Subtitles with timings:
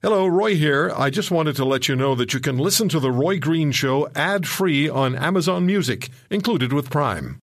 [0.00, 0.92] Hello, Roy here.
[0.96, 3.72] I just wanted to let you know that you can listen to The Roy Green
[3.72, 7.40] Show ad free on Amazon Music, included with Prime.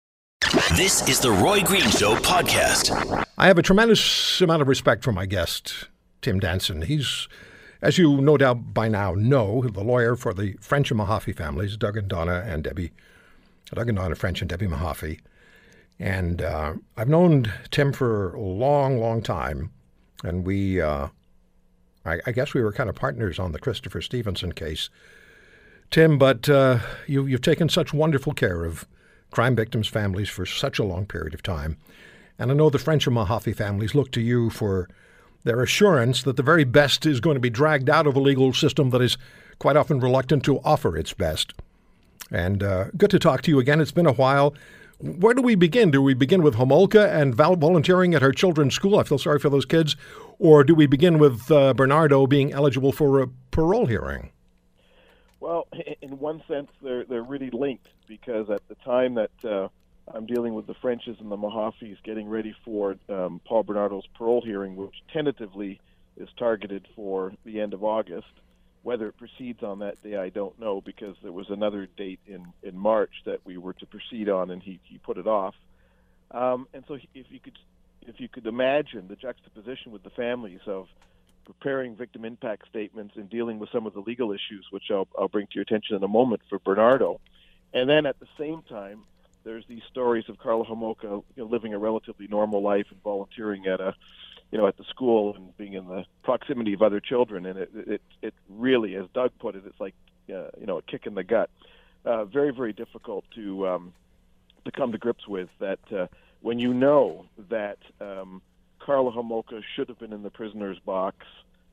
[0.76, 3.24] This is The Roy Green Show podcast.
[3.38, 5.88] I have a tremendous amount of respect for my guest,
[6.20, 6.82] Tim Danson.
[6.82, 7.26] He's,
[7.80, 11.78] as you no doubt by now know, the lawyer for the French and Mahaffey families,
[11.78, 12.92] Doug and Donna and Debbie,
[13.74, 15.20] Doug and Donna French and Debbie Mahaffey.
[15.98, 19.70] And uh, I've known Tim for a long, long time.
[20.22, 21.08] And we, uh,
[22.04, 24.90] I, I, guess we were kind of partners on the Christopher Stephenson case.
[25.90, 28.86] Tim, but uh, you, you've taken such wonderful care of
[29.30, 31.76] crime victims' families for such a long period of time.
[32.38, 34.88] And I know the French and Mahaffey families look to you for
[35.44, 38.52] their assurance that the very best is going to be dragged out of a legal
[38.52, 39.18] system that is
[39.58, 41.52] quite often reluctant to offer its best.
[42.30, 43.80] And uh, good to talk to you again.
[43.80, 44.54] It's been a while.
[45.02, 45.90] Where do we begin?
[45.90, 49.00] Do we begin with Homolka and volunteering at her children's school?
[49.00, 49.96] I feel sorry for those kids.
[50.38, 54.30] Or do we begin with uh, Bernardo being eligible for a parole hearing?
[55.40, 55.66] Well,
[56.02, 59.68] in one sense, they're they're really linked because at the time that uh,
[60.14, 64.42] I'm dealing with the Frenches and the Mahaffeys getting ready for um, Paul Bernardo's parole
[64.42, 65.80] hearing, which tentatively
[66.16, 68.28] is targeted for the end of August.
[68.82, 72.46] Whether it proceeds on that day, I don't know because there was another date in,
[72.62, 75.54] in March that we were to proceed on, and he, he put it off.
[76.32, 77.58] Um, and so, if you could
[78.06, 80.88] if you could imagine the juxtaposition with the families of
[81.44, 85.28] preparing victim impact statements and dealing with some of the legal issues, which I'll, I'll
[85.28, 87.20] bring to your attention in a moment for Bernardo,
[87.72, 89.02] and then at the same time,
[89.44, 93.66] there's these stories of Karla Homolka you know, living a relatively normal life and volunteering
[93.66, 93.94] at a
[94.52, 97.70] you know, at the school and being in the proximity of other children, and it
[97.74, 99.94] it it really, as Doug put it, it's like
[100.28, 101.50] uh, you know a kick in the gut.
[102.04, 103.94] Uh, very very difficult to um,
[104.66, 106.06] to come to grips with that uh,
[106.42, 108.42] when you know that um,
[108.78, 111.24] Karla Homolka should have been in the prisoner's box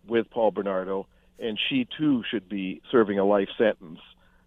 [0.08, 1.06] with Paul Bernardo,
[1.38, 4.00] and she too should be serving a life sentence.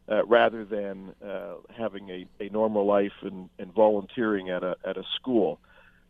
[0.08, 4.96] Uh, rather than uh, having a, a normal life and, and volunteering at a at
[4.96, 5.60] a school,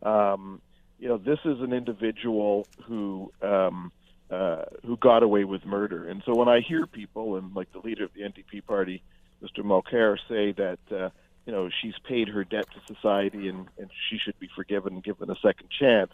[0.02, 0.62] um,
[1.02, 3.90] you know, this is an individual who um,
[4.30, 6.08] uh, who got away with murder.
[6.08, 9.02] And so when I hear people and like the leader of the NDP party,
[9.42, 9.64] Mr.
[9.64, 11.10] Mulcair, say that uh,
[11.44, 15.02] you know she's paid her debt to society and, and she should be forgiven and
[15.02, 16.12] given a second chance,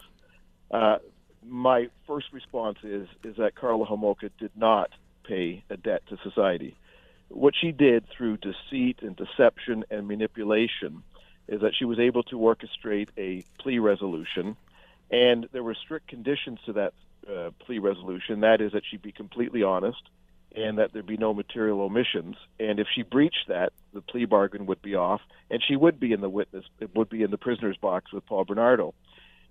[0.71, 0.97] uh,
[1.47, 4.89] my first response is is that Karla Homolka did not
[5.23, 6.75] pay a debt to society.
[7.27, 11.03] What she did through deceit and deception and manipulation
[11.47, 14.57] is that she was able to orchestrate a plea resolution
[15.11, 16.93] and there were strict conditions to that
[17.29, 18.41] uh, plea resolution.
[18.41, 20.01] That is that she be completely honest
[20.55, 22.35] and that there be no material omissions.
[22.59, 25.21] And if she breached that, the plea bargain would be off,
[25.51, 28.25] and she would be in the witness, it would be in the prisoner's box with
[28.25, 28.93] Paul Bernardo.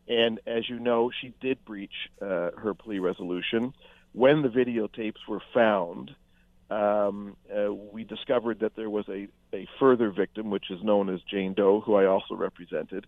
[0.09, 3.75] And as you know, she did breach uh, her plea resolution.
[4.13, 6.15] When the videotapes were found,
[6.71, 11.21] um, uh, we discovered that there was a, a further victim, which is known as
[11.23, 13.07] Jane Doe, who I also represented,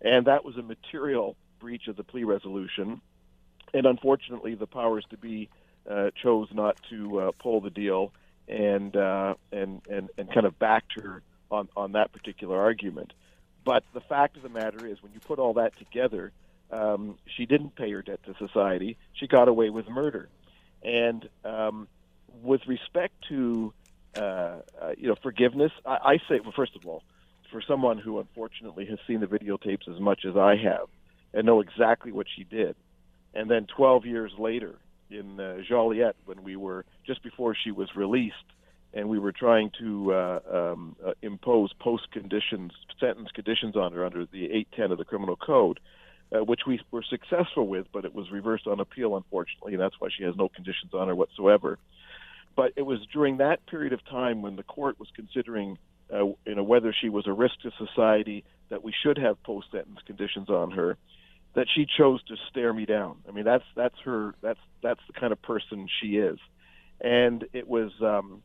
[0.00, 3.00] and that was a material breach of the plea resolution.
[3.72, 5.48] And unfortunately, the powers to be
[5.90, 8.12] uh, chose not to uh, pull the deal
[8.48, 13.12] and, uh, and and and kind of backed her on on that particular argument.
[13.64, 16.32] But the fact of the matter is, when you put all that together,
[16.70, 18.96] um, she didn't pay her debt to society.
[19.14, 20.28] She got away with murder.
[20.82, 21.86] And um,
[22.42, 23.72] with respect to
[24.16, 24.60] uh, uh,
[24.98, 27.02] you know forgiveness, I, I say, well, first of all,
[27.50, 30.88] for someone who unfortunately has seen the videotapes as much as I have,
[31.34, 32.76] and know exactly what she did.
[33.34, 34.76] And then 12 years later,
[35.10, 38.34] in uh, Joliette, when we were just before she was released,
[38.94, 44.04] and we were trying to uh, um, uh, impose post conditions, sentence conditions on her
[44.04, 45.80] under the 810 of the Criminal Code,
[46.32, 49.98] uh, which we were successful with, but it was reversed on appeal, unfortunately, and that's
[49.98, 51.78] why she has no conditions on her whatsoever.
[52.54, 55.78] But it was during that period of time when the court was considering,
[56.12, 59.68] uh, you know, whether she was a risk to society that we should have post
[59.72, 60.98] sentence conditions on her
[61.54, 63.16] that she chose to stare me down.
[63.28, 64.34] I mean, that's that's her.
[64.40, 66.38] That's that's the kind of person she is,
[67.00, 68.42] and it was um,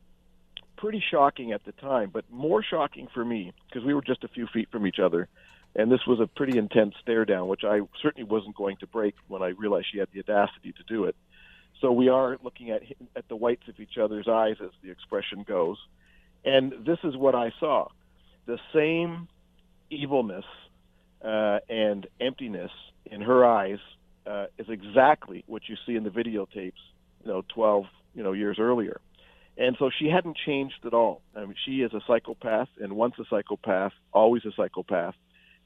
[0.76, 2.10] pretty shocking at the time.
[2.12, 5.28] But more shocking for me because we were just a few feet from each other,
[5.74, 9.14] and this was a pretty intense stare down, which I certainly wasn't going to break
[9.26, 11.16] when I realized she had the audacity to do it.
[11.80, 12.82] So we are looking at
[13.16, 15.78] at the whites of each other's eyes, as the expression goes,
[16.44, 17.88] and this is what I saw:
[18.44, 19.28] the same
[19.90, 20.44] evilness
[21.24, 22.70] uh, and emptiness
[23.10, 23.78] in her eyes
[24.26, 26.82] uh, is exactly what you see in the videotapes,
[27.22, 27.84] you know, 12,
[28.14, 29.00] you know, years earlier.
[29.56, 31.20] And so she hadn't changed at all.
[31.34, 35.14] I mean, she is a psychopath, and once a psychopath, always a psychopath.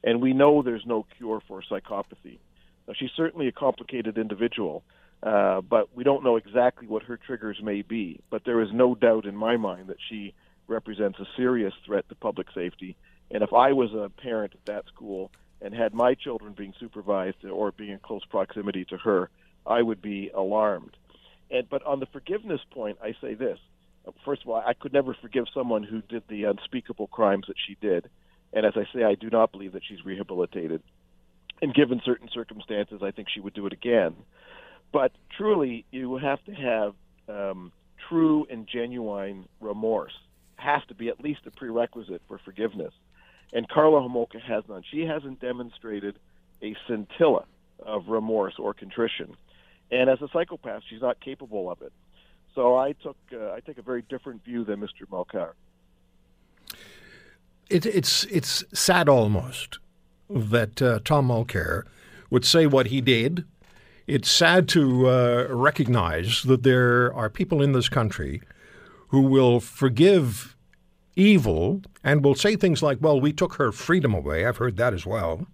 [0.03, 2.39] And we know there's no cure for psychopathy.
[2.89, 4.83] Now, she's certainly a complicated individual,
[5.23, 8.19] Uh, but we don't know exactly what her triggers may be.
[8.29, 10.35] But there is no doubt in my mind that she
[10.67, 12.97] represents a serious threat to public safety.
[13.31, 15.31] And if I was a parent at that school
[15.63, 19.31] and had my children being supervised or being in close proximity to her,
[19.67, 20.97] I would be alarmed.
[21.51, 23.59] And but on the forgiveness point, I say this:
[24.25, 27.77] first of all, I could never forgive someone who did the unspeakable crimes that she
[27.81, 28.09] did.
[28.53, 30.83] And as I say, I do not believe that she's rehabilitated.
[31.61, 34.17] And given certain circumstances, I think she would do it again.
[34.93, 36.95] But truly, you have to have
[37.29, 37.73] um,
[38.09, 40.13] true and genuine remorse.
[40.57, 42.93] Has to be at least a prerequisite for forgiveness.
[43.53, 44.83] And Karla Homolka has none.
[44.91, 46.19] She hasn't demonstrated
[46.63, 47.45] a scintilla
[47.81, 49.37] of remorse or contrition.
[49.91, 51.93] And as a psychopath, she's not capable of it.
[52.55, 55.07] So I took uh, I take a very different view than Mr.
[55.11, 55.53] Mulcair.
[57.69, 59.79] It, it's it's sad almost
[60.29, 61.85] that uh, Tom Mulcair
[62.31, 63.45] would say what he did.
[64.07, 68.43] It's sad to uh, recognize that there are people in this country
[69.09, 70.57] who will forgive
[71.17, 74.95] evil and will say things like, "Well, we took her freedom away." I've heard that
[74.95, 75.47] as well.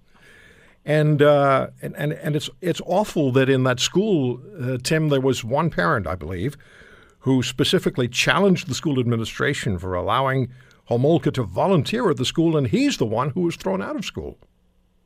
[0.84, 5.20] And, uh, and and and it's it's awful that in that school, uh, Tim, there
[5.20, 6.56] was one parent, I believe,
[7.20, 10.48] who specifically challenged the school administration for allowing
[10.88, 14.04] Homolka to volunteer at the school, and he's the one who was thrown out of
[14.04, 14.38] school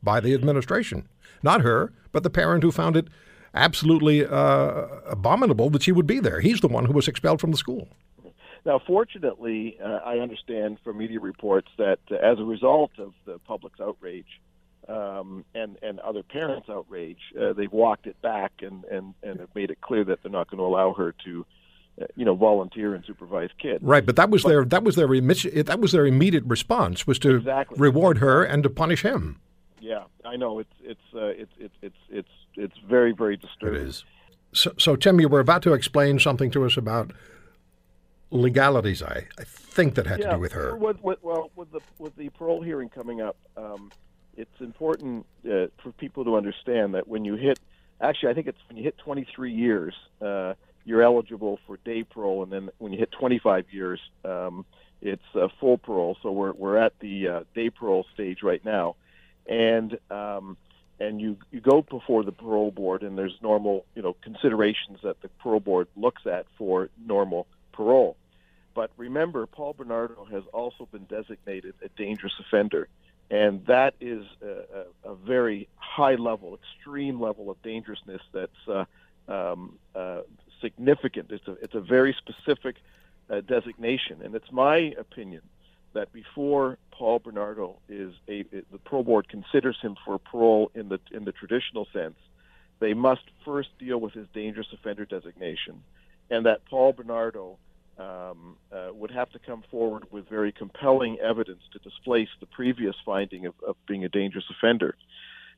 [0.01, 1.07] by the administration.
[1.41, 3.07] Not her, but the parent who found it
[3.53, 6.39] absolutely uh, abominable that she would be there.
[6.39, 7.89] He's the one who was expelled from the school.
[8.65, 13.39] Now, fortunately, uh, I understand from media reports that uh, as a result of the
[13.39, 14.41] public's outrage
[14.87, 19.53] um, and and other parents' outrage, uh, they've walked it back and and and have
[19.53, 21.45] made it clear that they're not going to allow her to
[22.01, 23.83] uh, you know, volunteer and supervise kids.
[23.83, 27.19] Right, but that was but, their that was their that was their immediate response was
[27.19, 27.77] to exactly.
[27.79, 29.39] reward her and to punish him.
[29.79, 33.81] Yeah, I know it's it's uh, it's it's it's it's it's very very disturbing.
[33.81, 34.05] It is.
[34.53, 37.11] So, so Tim, you were about to explain something to us about
[38.33, 39.01] legalities.
[39.01, 40.75] I, I think that had yeah, to do with her.
[40.75, 43.91] With, with, well, with the with the parole hearing coming up, um,
[44.35, 47.59] it's important uh, for people to understand that when you hit,
[48.01, 49.93] actually, I think it's when you hit 23 years.
[50.21, 50.53] Uh,
[50.85, 54.65] you're eligible for day parole, and then when you hit 25 years, um,
[55.01, 56.17] it's uh, full parole.
[56.21, 58.95] So we're we're at the uh, day parole stage right now,
[59.47, 60.57] and um,
[60.99, 65.21] and you you go before the parole board, and there's normal you know considerations that
[65.21, 68.15] the parole board looks at for normal parole.
[68.75, 72.87] But remember, Paul Bernardo has also been designated a dangerous offender,
[73.29, 78.85] and that is a, a, a very high level, extreme level of dangerousness that's uh,
[79.27, 80.21] um, uh,
[80.61, 81.31] significant.
[81.31, 82.77] It's a it's a very specific
[83.29, 85.41] uh, designation, and it's my opinion
[85.93, 90.99] that before Paul Bernardo is a the parole board considers him for parole in the
[91.11, 92.17] in the traditional sense,
[92.79, 95.83] they must first deal with his dangerous offender designation,
[96.29, 97.57] and that Paul Bernardo
[97.97, 102.95] um, uh, would have to come forward with very compelling evidence to displace the previous
[103.05, 104.95] finding of, of being a dangerous offender.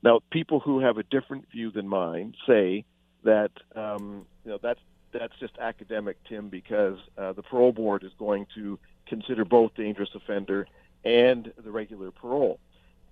[0.04, 2.86] Now, people who have a different view than mine say
[3.24, 4.80] that um, you know that's
[5.12, 8.78] that's just academic, Tim, because uh, the parole board is going to
[9.08, 10.68] consider both dangerous offender
[11.04, 12.60] and the regular parole.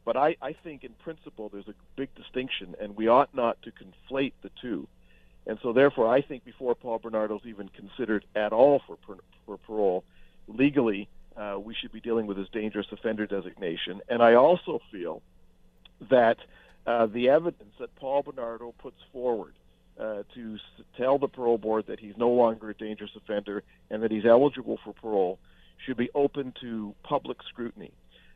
[0.06, 3.72] But I, I think in principle there's a big distinction, and we ought not to
[3.72, 4.88] conflate the two.
[5.46, 8.98] And so, therefore, I think before Paul Bernardo's even considered at all for,
[9.46, 10.04] for parole,
[10.48, 14.02] legally, uh, we should be dealing with his dangerous offender designation.
[14.08, 15.22] And I also feel
[16.10, 16.38] that
[16.86, 19.54] uh, the evidence that Paul Bernardo puts forward
[20.00, 20.58] uh, to
[20.98, 24.80] tell the parole board that he's no longer a dangerous offender and that he's eligible
[24.84, 25.40] for parole
[25.86, 27.92] should be open to public scrutiny.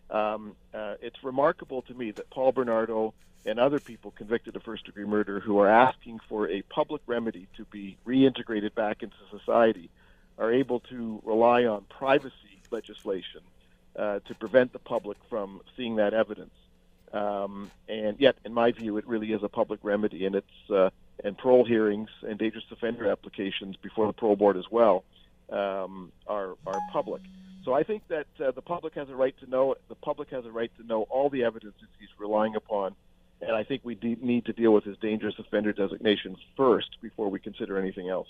[0.10, 3.14] Um, uh, it's remarkable to me that Paul Bernardo
[3.46, 7.48] and other people convicted of first degree murder who are asking for a public remedy
[7.56, 9.90] to be reintegrated back into society
[10.38, 13.42] are able to rely on privacy legislation
[13.96, 16.54] uh, to prevent the public from seeing that evidence.
[17.14, 20.90] Um, and yet, in my view, it really is a public remedy, and it's uh,
[21.24, 25.04] and parole hearings and dangerous offender applications before the parole board as well
[25.50, 27.22] um, are are public.
[27.68, 29.76] So I think that uh, the public has a right to know.
[29.90, 32.96] The public has a right to know all the evidence that he's relying upon,
[33.42, 37.28] and I think we de- need to deal with his dangerous offender designation first before
[37.30, 38.30] we consider anything else.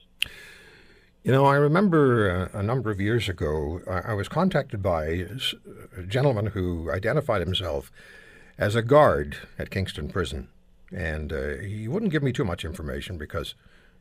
[1.22, 4.82] You know, I remember a, uh, a number of years ago, I, I was contacted
[4.82, 5.28] by
[5.96, 7.92] a gentleman who identified himself
[8.58, 10.48] as a guard at Kingston Prison.
[10.92, 13.54] And uh, he wouldn't give me too much information because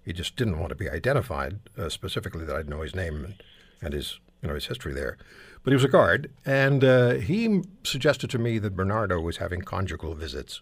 [0.03, 3.43] he just didn't want to be identified uh, specifically that I'd know his name and,
[3.83, 5.17] and, his you know his history there.
[5.63, 9.63] But he was a guard, and uh, he suggested to me that Bernardo was having
[9.63, 10.61] conjugal visits,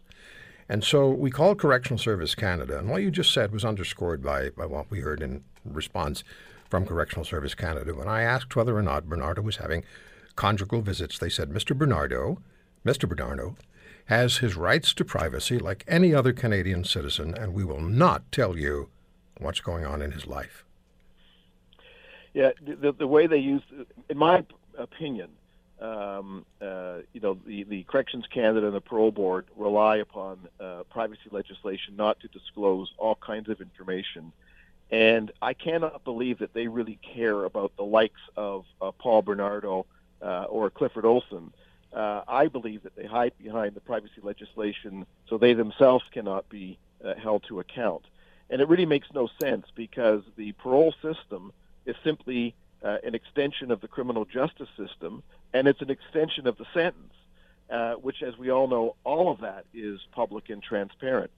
[0.66, 4.48] And so we called Correctional Service Canada, and what you just said was underscored by,
[4.48, 6.24] by what we heard in response
[6.70, 7.94] from Correctional Service Canada.
[7.94, 9.84] When I asked whether or not Bernardo was having
[10.36, 11.76] conjugal visits, they said, Mr.
[11.76, 12.38] Bernardo,
[12.84, 13.06] Mr.
[13.06, 13.56] Bernardo,
[14.06, 18.58] has his rights to privacy like any other Canadian citizen, and we will not tell
[18.58, 18.88] you
[19.38, 20.64] what's going on in his life.
[22.34, 23.62] Yeah, the, the way they use,
[24.08, 24.44] in my
[24.76, 25.30] opinion,
[25.80, 30.82] um, uh, you know, the, the Corrections Canada and the Parole Board rely upon uh,
[30.90, 34.32] privacy legislation not to disclose all kinds of information.
[34.90, 39.86] And I cannot believe that they really care about the likes of uh, Paul Bernardo
[40.20, 41.52] uh, or Clifford Olson
[41.94, 46.78] uh, I believe that they hide behind the privacy legislation so they themselves cannot be
[47.04, 48.02] uh, held to account.
[48.50, 51.52] And it really makes no sense because the parole system
[51.86, 55.22] is simply uh, an extension of the criminal justice system,
[55.52, 57.14] and it's an extension of the sentence,
[57.70, 61.30] uh, which, as we all know, all of that is public and transparent.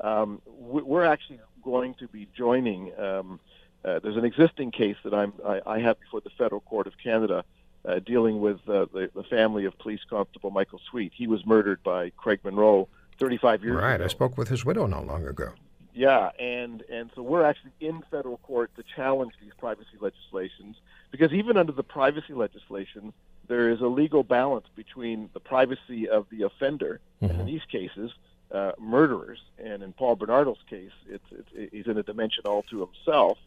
[0.00, 2.98] Um, we're actually going to be joining.
[2.98, 3.40] Um,
[3.84, 6.94] uh, there's an existing case that I'm, I, I have before the Federal Court of
[7.02, 7.44] Canada
[7.84, 11.12] uh, dealing with uh, the, the family of Police Constable Michael Sweet.
[11.14, 12.88] He was murdered by Craig Munro
[13.18, 13.80] 35 years right.
[13.80, 13.88] ago.
[13.88, 14.00] Right.
[14.02, 15.52] I spoke with his widow not long ago.
[15.92, 20.76] Yeah, and and so we're actually in federal court to challenge these privacy legislations
[21.10, 23.12] because even under the privacy legislation,
[23.48, 27.30] there is a legal balance between the privacy of the offender, mm-hmm.
[27.30, 28.12] and in these cases,
[28.52, 32.80] uh, murderers, and in Paul Bernardo's case, it's, it's he's in a dimension all to
[32.80, 33.38] himself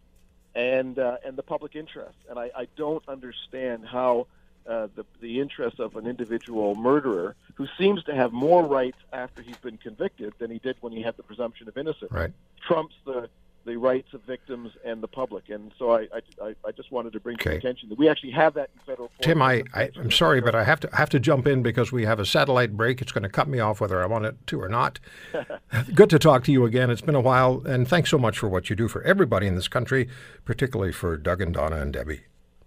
[0.56, 2.18] and uh, and the public interest.
[2.30, 4.28] And I, I don't understand how
[4.68, 9.42] uh, the the interest of an individual murderer who seems to have more rights after
[9.42, 12.32] he's been convicted than he did when he had the presumption of innocence right.
[12.66, 13.30] trumps the
[13.66, 15.50] the rights of victims and the public.
[15.50, 16.08] And so I,
[16.42, 17.52] I, I just wanted to bring okay.
[17.52, 19.22] to attention that we actually have that in federal court.
[19.22, 22.06] Tim, I, I, am sorry, but I have to have to jump in because we
[22.06, 23.02] have a satellite break.
[23.02, 25.00] It's going to cut me off whether I want it to or not.
[25.96, 26.90] Good to talk to you again.
[26.90, 29.56] It's been a while, and thanks so much for what you do for everybody in
[29.56, 30.10] this country,
[30.46, 32.22] particularly for Doug and Donna and Debbie.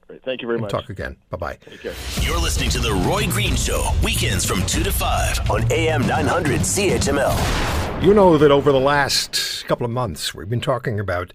[0.06, 0.22] Great.
[0.22, 0.70] Thank you very we'll much.
[0.70, 1.16] Talk again.
[1.30, 1.58] Bye bye.
[1.68, 1.94] Take care.
[2.20, 6.60] You're listening to The Roy Green Show, weekends from 2 to 5 on AM 900
[6.60, 8.04] CHML.
[8.04, 11.32] You know that over the last couple of months, we've been talking about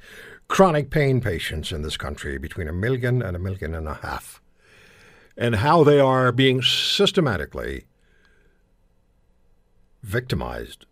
[0.48, 4.42] chronic pain patients in this country, between a million and a million and a half,
[5.38, 7.86] and how they are being systematically
[10.02, 10.86] victimized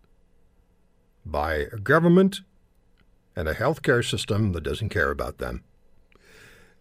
[1.24, 2.40] by a government
[3.36, 5.62] and a healthcare system that doesn't care about them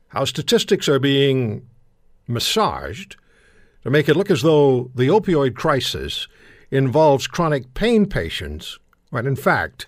[0.10, 1.68] how statistics are being
[2.28, 3.16] massaged
[3.84, 6.28] to make it look as though the opioid crisis
[6.72, 8.78] involves chronic pain patients,
[9.10, 9.88] when in fact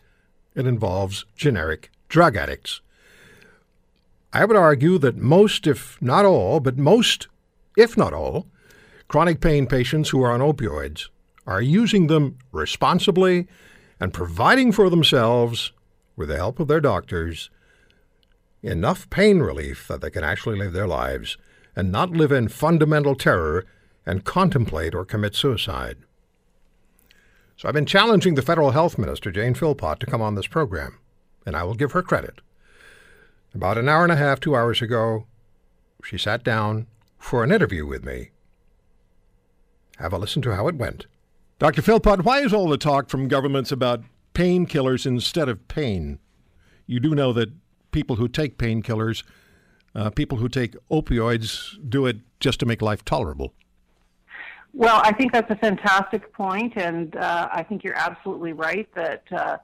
[0.55, 2.81] it involves generic drug addicts.
[4.33, 7.27] I would argue that most, if not all, but most,
[7.77, 8.47] if not all,
[9.07, 11.09] chronic pain patients who are on opioids
[11.45, 13.47] are using them responsibly
[13.99, 15.73] and providing for themselves,
[16.15, 17.49] with the help of their doctors,
[18.63, 21.37] enough pain relief that they can actually live their lives
[21.75, 23.65] and not live in fundamental terror
[24.05, 25.97] and contemplate or commit suicide.
[27.55, 30.99] So I've been challenging the federal health minister, Jane Philpott, to come on this program,
[31.45, 32.41] and I will give her credit.
[33.53, 35.27] About an hour and a half, two hours ago,
[36.03, 36.87] she sat down
[37.19, 38.31] for an interview with me.
[39.97, 41.05] Have a listen to how it went.
[41.59, 41.83] Dr.
[41.83, 44.03] Philpott, why is all the talk from governments about
[44.33, 46.17] painkillers instead of pain?
[46.87, 47.51] You do know that
[47.91, 49.23] people who take painkillers,
[49.95, 53.53] uh, people who take opioids, do it just to make life tolerable.
[54.73, 59.23] Well, I think that's a fantastic point, and uh, I think you're absolutely right that
[59.31, 59.57] uh,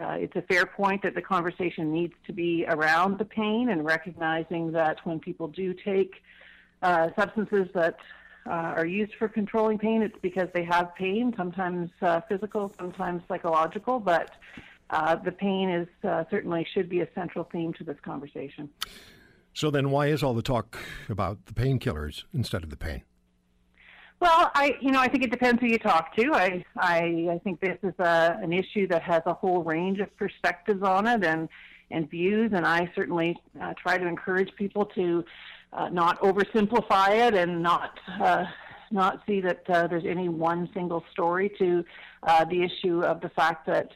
[0.00, 3.84] uh, it's a fair point that the conversation needs to be around the pain and
[3.84, 6.14] recognizing that when people do take
[6.82, 7.98] uh, substances that
[8.46, 11.90] uh, are used for controlling pain, it's because they have pain, sometimes
[12.28, 14.30] physical, sometimes psychological, but
[14.90, 18.68] uh, the pain is uh, certainly should be a central theme to this conversation.
[19.52, 23.02] So then, why is all the talk about the painkillers instead of the pain?
[24.20, 26.32] Well, I you know I think it depends who you talk to.
[26.32, 30.14] I I, I think this is a, an issue that has a whole range of
[30.16, 31.48] perspectives on it and
[31.90, 35.24] and views, and I certainly uh, try to encourage people to
[35.72, 38.44] uh, not oversimplify it and not uh,
[38.90, 41.84] not see that uh, there's any one single story to
[42.22, 43.90] uh, the issue of the fact that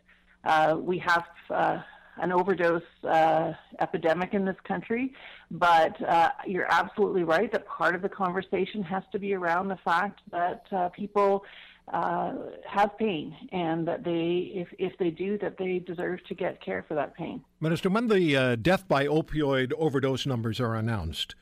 [0.45, 1.79] uh, we have uh,
[2.21, 5.13] an overdose uh, epidemic in this country,
[5.51, 9.79] but uh, you're absolutely right that part of the conversation has to be around the
[9.85, 11.45] fact that uh, people
[11.93, 12.35] uh,
[12.67, 16.85] have pain and that they, if, if they do, that they deserve to get care
[16.87, 17.43] for that pain.
[17.61, 21.35] Minister, when the death by opioid overdose numbers are announced,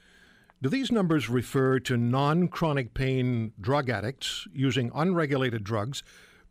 [0.62, 6.02] do these numbers refer to non chronic pain drug addicts using unregulated drugs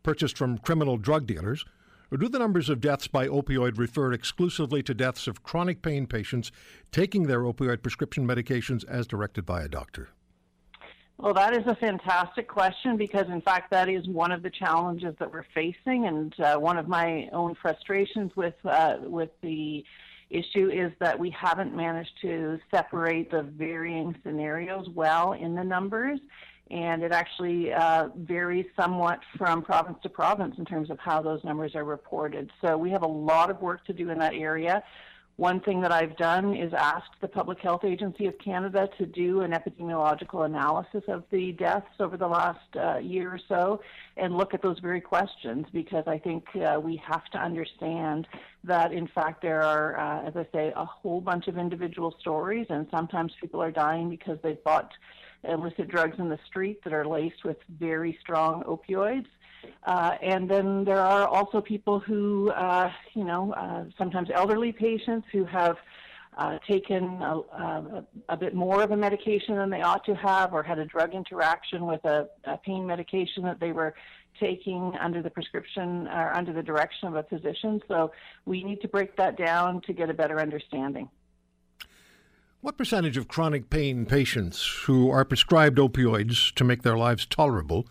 [0.02, 1.64] purchased from criminal drug dealers?
[2.10, 6.06] Or do the numbers of deaths by opioid refer exclusively to deaths of chronic pain
[6.06, 6.52] patients
[6.92, 10.10] taking their opioid prescription medications as directed by a doctor?
[11.18, 15.14] Well, that is a fantastic question because, in fact, that is one of the challenges
[15.18, 19.82] that we're facing, and uh, one of my own frustrations with uh, with the
[20.28, 26.20] issue is that we haven't managed to separate the varying scenarios well in the numbers,
[26.70, 31.42] and it actually uh, varies somewhat from province to province in terms of how those
[31.44, 32.50] numbers are reported.
[32.60, 34.82] So we have a lot of work to do in that area.
[35.36, 39.42] One thing that I've done is asked the Public Health Agency of Canada to do
[39.42, 43.82] an epidemiological analysis of the deaths over the last uh, year or so
[44.16, 48.26] and look at those very questions because I think uh, we have to understand
[48.64, 52.66] that, in fact, there are, uh, as I say, a whole bunch of individual stories,
[52.70, 54.90] and sometimes people are dying because they've bought
[55.48, 59.26] illicit drugs in the street that are laced with very strong opioids.
[59.84, 65.26] Uh, and then there are also people who, uh, you know, uh, sometimes elderly patients
[65.32, 65.76] who have
[66.36, 70.52] uh, taken a, a, a, bit more of a medication than they ought to have,
[70.52, 73.94] or had a drug interaction with a, a pain medication that they were
[74.38, 77.80] taking under the prescription or under the direction of a physician.
[77.88, 78.12] So
[78.44, 81.08] we need to break that down to get a better understanding.
[82.66, 87.86] What percentage of chronic pain patients who are prescribed opioids to make their lives tolerable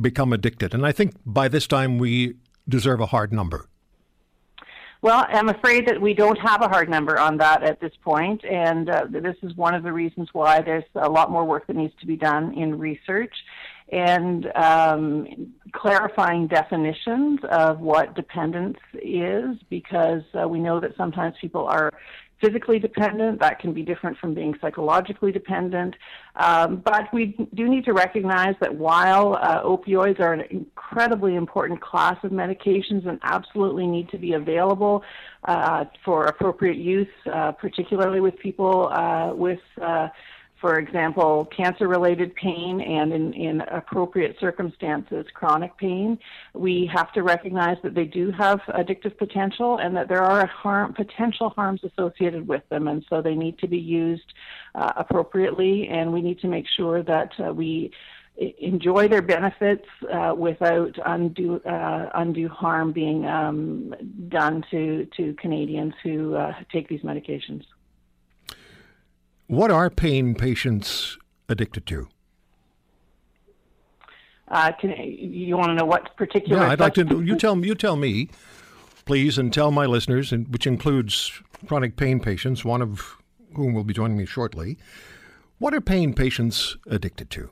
[0.00, 0.74] become addicted?
[0.74, 2.36] And I think by this time we
[2.68, 3.66] deserve a hard number.
[5.02, 8.44] Well, I'm afraid that we don't have a hard number on that at this point,
[8.44, 11.74] and uh, this is one of the reasons why there's a lot more work that
[11.74, 13.34] needs to be done in research
[13.90, 21.66] and um, clarifying definitions of what dependence is, because uh, we know that sometimes people
[21.66, 21.92] are
[22.40, 23.40] physically dependent.
[23.40, 25.94] That can be different from being psychologically dependent.
[26.36, 31.80] Um, but we do need to recognize that while uh, opioids are an incredibly important
[31.80, 35.02] class of medications and absolutely need to be available
[35.44, 40.08] uh, for appropriate use, uh, particularly with people uh, with uh,
[40.60, 46.18] for example, cancer related pain and in, in, appropriate circumstances, chronic pain,
[46.54, 50.94] we have to recognize that they do have addictive potential and that there are harm,
[50.94, 52.88] potential harms associated with them.
[52.88, 54.32] And so they need to be used
[54.74, 57.92] uh, appropriately, and we need to make sure that uh, we
[58.58, 63.94] enjoy their benefits uh, without undue uh, undue harm being um,
[64.28, 67.64] done to to Canadians who uh, take these medications.
[69.46, 72.08] What are pain patients addicted to?
[74.48, 76.62] Uh, can, you want to know what particular?
[76.62, 77.22] Yeah, I'd like to.
[77.24, 77.66] You tell me.
[77.66, 78.28] You tell me,
[79.04, 81.32] please, and tell my listeners, and which includes
[81.66, 83.16] chronic pain patients, one of
[83.54, 84.78] whom will be joining me shortly.
[85.58, 87.50] What are pain patients addicted to?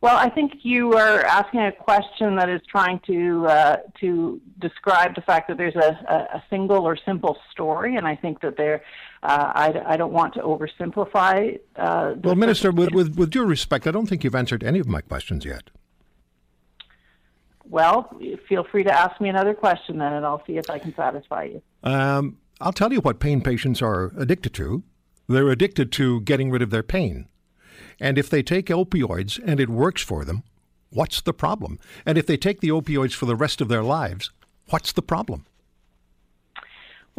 [0.00, 5.16] Well, I think you are asking a question that is trying to uh, to describe
[5.16, 5.98] the fact that there's a,
[6.34, 8.82] a, single or simple story, and I think that there,
[9.22, 11.58] uh, I, I don't want to oversimplify.
[11.76, 14.86] Uh, well, Minister, with, with with due respect, I don't think you've answered any of
[14.86, 15.70] my questions yet.
[17.68, 20.94] Well, feel free to ask me another question then, and I'll see if I can
[20.94, 21.62] satisfy you.
[21.82, 24.82] Um, I'll tell you what pain patients are addicted to.
[25.28, 27.28] They're addicted to getting rid of their pain.
[28.00, 30.44] And if they take opioids and it works for them,
[30.90, 31.78] what's the problem?
[32.06, 34.30] And if they take the opioids for the rest of their lives,
[34.70, 35.44] what's the problem?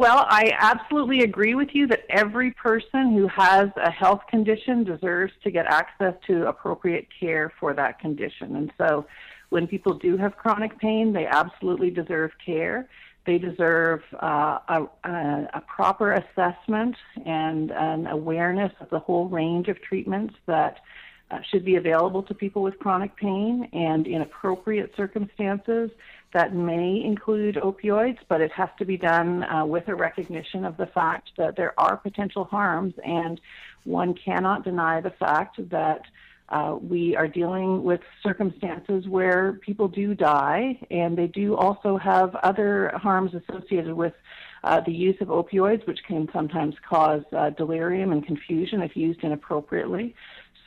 [0.00, 5.30] Well, I absolutely agree with you that every person who has a health condition deserves
[5.44, 8.56] to get access to appropriate care for that condition.
[8.56, 9.04] And so
[9.50, 12.88] when people do have chronic pain, they absolutely deserve care.
[13.26, 19.68] They deserve uh, a, a, a, proper assessment and an awareness of the whole range
[19.68, 20.78] of treatments that
[21.30, 25.90] uh, should be available to people with chronic pain and in appropriate circumstances
[26.32, 30.76] that may include opioids, but it has to be done uh, with a recognition of
[30.76, 33.40] the fact that there are potential harms, and
[33.84, 36.02] one cannot deny the fact that
[36.50, 42.34] uh, we are dealing with circumstances where people do die, and they do also have
[42.36, 44.12] other harms associated with
[44.64, 49.22] uh, the use of opioids, which can sometimes cause uh, delirium and confusion if used
[49.22, 50.14] inappropriately.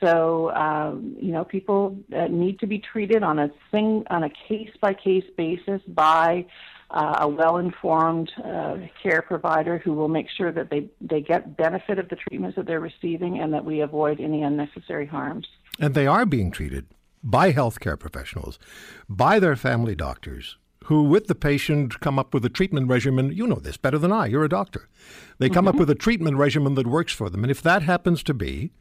[0.03, 4.29] So, um, you know, people uh, need to be treated on a thing on a
[4.49, 6.45] case by case basis by
[6.91, 11.99] uh, a well-informed uh, care provider who will make sure that they, they get benefit
[11.99, 15.47] of the treatments that they're receiving and that we avoid any unnecessary harms.
[15.79, 16.85] And they are being treated
[17.23, 18.59] by healthcare professionals,
[19.07, 23.31] by their family doctors, who, with the patient, come up with a treatment regimen.
[23.31, 24.25] You know this better than I.
[24.25, 24.89] You're a doctor.
[25.37, 25.75] They come mm-hmm.
[25.75, 27.43] up with a treatment regimen that works for them.
[27.43, 28.71] And if that happens to be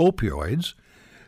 [0.00, 0.74] opioids,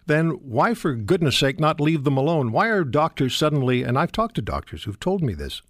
[0.07, 2.51] then why, for goodness sake, not leave them alone?
[2.51, 5.63] Why are doctors suddenly, and I've talked to doctors who've told me this,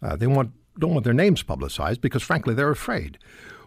[0.00, 3.18] uh, they want, don't want their names publicized because, frankly, they're afraid.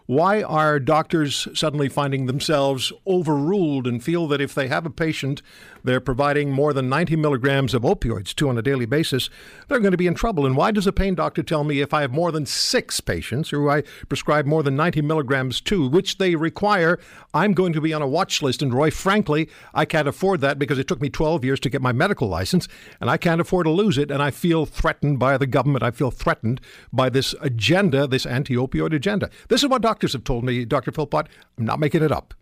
[0.06, 5.42] Why are doctors suddenly finding themselves overruled and feel that if they have a patient
[5.84, 9.30] they're providing more than 90 milligrams of opioids to on a daily basis,
[9.68, 10.46] they're going to be in trouble?
[10.46, 13.50] And why does a pain doctor tell me if I have more than six patients
[13.50, 16.98] who I prescribe more than 90 milligrams to, which they require,
[17.34, 18.62] I'm going to be on a watch list?
[18.62, 21.82] And Roy, frankly, I can't afford that because it took me 12 years to get
[21.82, 22.68] my medical license
[23.00, 24.10] and I can't afford to lose it.
[24.10, 25.82] And I feel threatened by the government.
[25.82, 26.60] I feel threatened
[26.92, 29.30] by this agenda, this anti opioid agenda.
[29.48, 30.92] This is what doctors have told me, Dr.
[30.92, 31.28] Philpott.
[31.58, 32.34] I'm not making it up.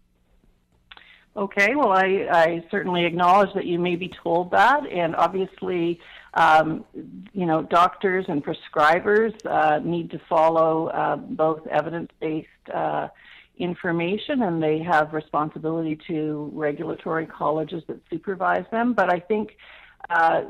[1.36, 6.00] Okay, well, I, I certainly acknowledge that you may be told that, and obviously,
[6.34, 6.84] um,
[7.32, 13.08] you know, doctors and prescribers uh, need to follow uh, both evidence-based uh,
[13.58, 18.92] information, and they have responsibility to regulatory colleges that supervise them.
[18.92, 19.56] But I think
[20.11, 20.42] uh,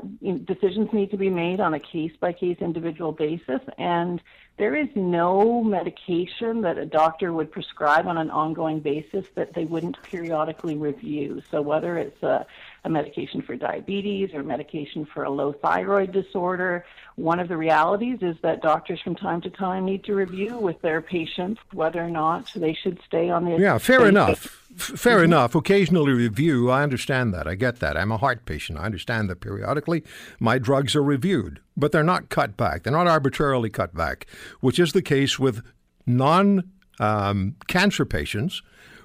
[0.45, 4.21] decisions need to be made on a case by case individual basis, and
[4.57, 9.65] there is no medication that a doctor would prescribe on an ongoing basis that they
[9.65, 11.41] wouldn't periodically review.
[11.51, 12.45] So, whether it's a,
[12.83, 16.83] a medication for diabetes or medication for a low thyroid disorder,
[17.15, 20.81] one of the realities is that doctors from time to time need to review with
[20.81, 23.57] their patients whether or not they should stay on the.
[23.57, 25.25] Yeah, fair enough fair mm-hmm.
[25.25, 25.55] enough.
[25.55, 26.69] Occasionally review.
[26.69, 27.47] I understand that.
[27.47, 27.97] I get that.
[27.97, 28.79] I'm a heart patient.
[28.79, 30.03] I understand that periodically
[30.39, 32.83] my drugs are reviewed, but they're not cut back.
[32.83, 34.25] They're not arbitrarily cut back,
[34.59, 35.61] which is the case with
[36.05, 38.61] non um, cancer patients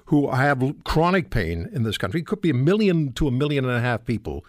[0.07, 2.21] who have chronic pain in this country.
[2.21, 4.45] It could be a million to a million and a half people,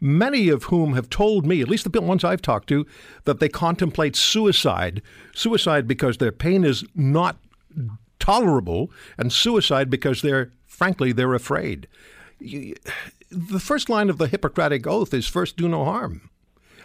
[0.00, 2.86] many of whom have told me, at least the ones I've talked to,
[3.24, 5.00] that they contemplate suicide.
[5.34, 7.36] Suicide because their pain is not
[8.18, 11.86] tolerable, and suicide because they're frankly, they're afraid.
[12.40, 16.28] The first line of the Hippocratic Oath is first do no harm.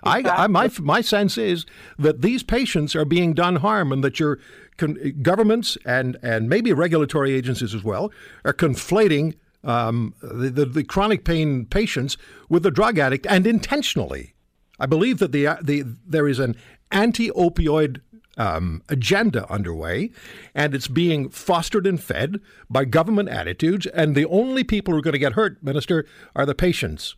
[0.05, 0.31] Exactly.
[0.31, 1.65] I, I, my, my sense is
[1.97, 4.39] that these patients are being done harm and that your
[4.77, 8.12] con- governments and, and maybe regulatory agencies as well
[8.45, 12.15] are conflating um, the, the, the, chronic pain patients
[12.47, 14.33] with the drug addict and intentionally.
[14.79, 16.55] I believe that the, the, there is an
[16.91, 18.01] anti opioid
[18.38, 20.12] um, agenda underway,
[20.53, 23.88] and it's being fostered and fed by government attitudes.
[23.88, 26.05] And the only people who are going to get hurt, Minister,
[26.36, 27.15] are the patients.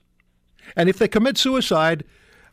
[0.76, 2.06] And if they commit suicide,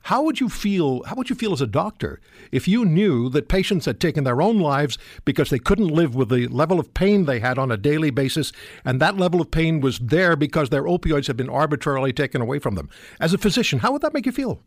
[0.07, 1.03] how would you feel?
[1.03, 2.21] How would you feel as a doctor
[2.53, 6.29] if you knew that patients had taken their own lives because they couldn't live with
[6.29, 8.53] the level of pain they had on a daily basis,
[8.85, 12.61] and that level of pain was there because their opioids had been arbitrarily taken away
[12.61, 12.89] from them?
[13.19, 14.61] As a physician, how would that make you feel?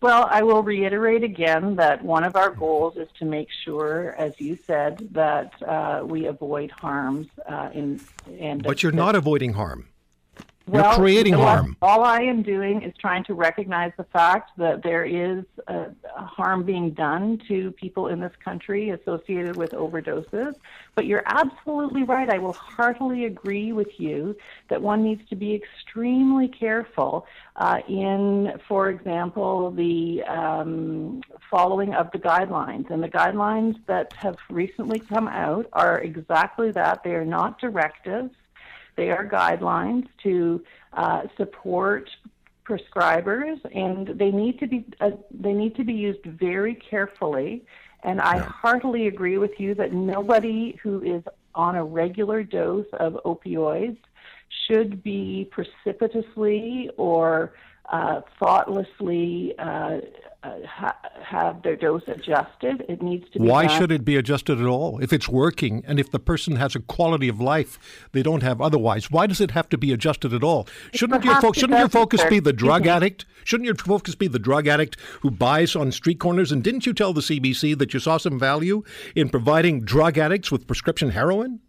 [0.00, 4.32] Well, I will reiterate again that one of our goals is to make sure, as
[4.38, 8.00] you said, that uh, we avoid harms uh, in.
[8.38, 9.88] And but you're not avoiding harm.
[10.68, 11.76] Well, You're creating you know harm.
[11.80, 15.44] All I am doing is trying to recognize the fact that there is
[16.16, 20.54] harm being done to people in this country associated with overdoses.
[20.94, 22.28] But you're absolutely right.
[22.28, 24.36] I will heartily agree with you
[24.68, 27.26] that one needs to be extremely careful
[27.56, 32.90] uh, in, for example, the um, following of the guidelines.
[32.90, 37.02] And the guidelines that have recently come out are exactly that.
[37.04, 38.34] They are not directives.
[38.98, 40.60] They are guidelines to
[40.92, 42.10] uh, support
[42.68, 47.64] prescribers, and they need to be uh, they need to be used very carefully.
[48.02, 48.42] And I yeah.
[48.42, 51.22] heartily agree with you that nobody who is
[51.54, 53.98] on a regular dose of opioids
[54.66, 57.52] should be precipitously or
[57.90, 60.00] uh, thoughtlessly uh,
[60.42, 62.84] uh, ha- have their dose adjusted.
[62.88, 63.46] It needs to be.
[63.46, 63.78] Why done.
[63.78, 64.98] should it be adjusted at all?
[65.00, 68.60] If it's working and if the person has a quality of life they don't have
[68.60, 70.68] otherwise, why does it have to be adjusted at all?
[70.94, 73.26] Shouldn't your fo- shouldn't your focus be the drug addict?
[73.44, 76.52] Shouldn't your focus be the drug addict who buys on street corners?
[76.52, 78.82] And didn't you tell the CBC that you saw some value
[79.14, 81.60] in providing drug addicts with prescription heroin?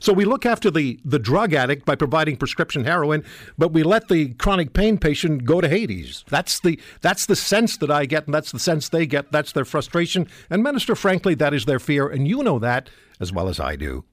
[0.00, 3.24] So we look after the, the drug addict by providing prescription heroin,
[3.58, 6.24] but we let the chronic pain patient go to Hades.
[6.28, 9.32] That's the that's the sense that I get, and that's the sense they get.
[9.32, 10.28] That's their frustration.
[10.50, 13.76] And Minister, frankly, that is their fear, and you know that as well as I
[13.76, 14.04] do.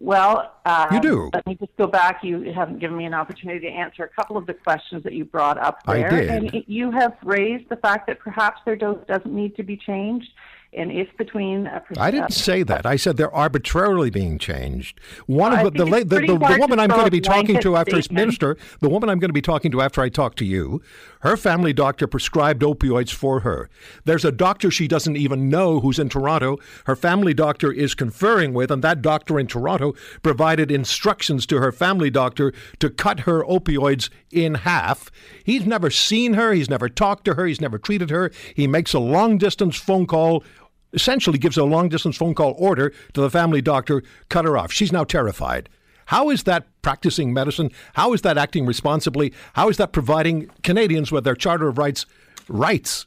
[0.00, 1.30] Well, um, you do.
[1.34, 2.22] Let me just go back.
[2.22, 5.24] You haven't given me an opportunity to answer a couple of the questions that you
[5.24, 6.06] brought up there.
[6.06, 6.30] I did.
[6.30, 10.28] And you have raised the fact that perhaps their dose doesn't need to be changed
[10.72, 12.84] and if between a I didn't say that.
[12.84, 15.00] I said they're arbitrarily being changed.
[15.26, 18.02] One of the the, the, the, the woman I'm going to be talking to after
[18.02, 18.26] statement.
[18.26, 20.82] minister, the woman I'm going to be talking to after I talk to you,
[21.20, 23.68] Her family doctor prescribed opioids for her.
[24.04, 26.58] There's a doctor she doesn't even know who's in Toronto.
[26.86, 31.72] Her family doctor is conferring with, and that doctor in Toronto provided instructions to her
[31.72, 35.10] family doctor to cut her opioids in half.
[35.44, 38.30] He's never seen her, he's never talked to her, he's never treated her.
[38.54, 40.44] He makes a long distance phone call
[40.92, 44.72] essentially gives a long distance phone call order to the family doctor, cut her off.
[44.72, 45.68] She's now terrified.
[46.08, 47.70] How is that practicing medicine?
[47.92, 49.34] How is that acting responsibly?
[49.52, 52.06] How is that providing Canadians with their Charter of Rights
[52.48, 53.06] rights?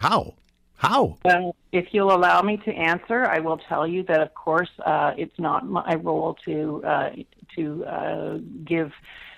[0.00, 0.34] How?
[0.74, 1.18] How?
[1.24, 5.12] Well, if you'll allow me to answer, I will tell you that, of course, uh,
[5.16, 7.10] it's not my role to uh,
[7.54, 8.90] to uh, give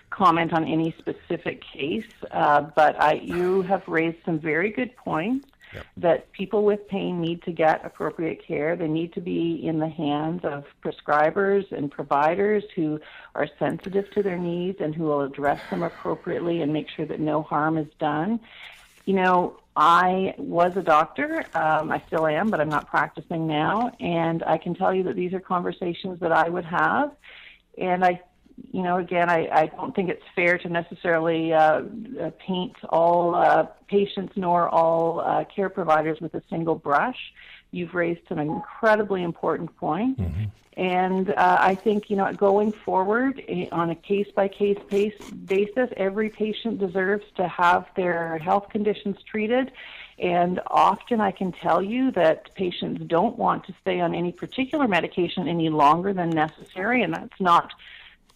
[0.08, 2.10] comment on any specific case.
[2.30, 5.46] Uh, but I, you have raised some very good points
[5.96, 8.76] that people with pain need to get appropriate care.
[8.76, 13.00] They need to be in the hands of prescribers and providers who
[13.34, 17.20] are sensitive to their needs and who will address them appropriately and make sure that
[17.20, 18.40] no harm is done.
[19.04, 21.44] You know, I was a doctor.
[21.54, 23.90] Um, I still am, but I'm not practicing now.
[24.00, 27.12] And I can tell you that these are conversations that I would have.
[27.78, 28.20] And I
[28.70, 31.82] you know, again, I, I don't think it's fair to necessarily uh,
[32.38, 37.32] paint all uh, patients nor all uh, care providers with a single brush.
[37.70, 40.20] You've raised some incredibly important points.
[40.20, 40.44] Mm-hmm.
[40.74, 45.90] And uh, I think, you know, going forward eh, on a case by case basis,
[45.98, 49.70] every patient deserves to have their health conditions treated.
[50.18, 54.88] And often I can tell you that patients don't want to stay on any particular
[54.88, 57.72] medication any longer than necessary, and that's not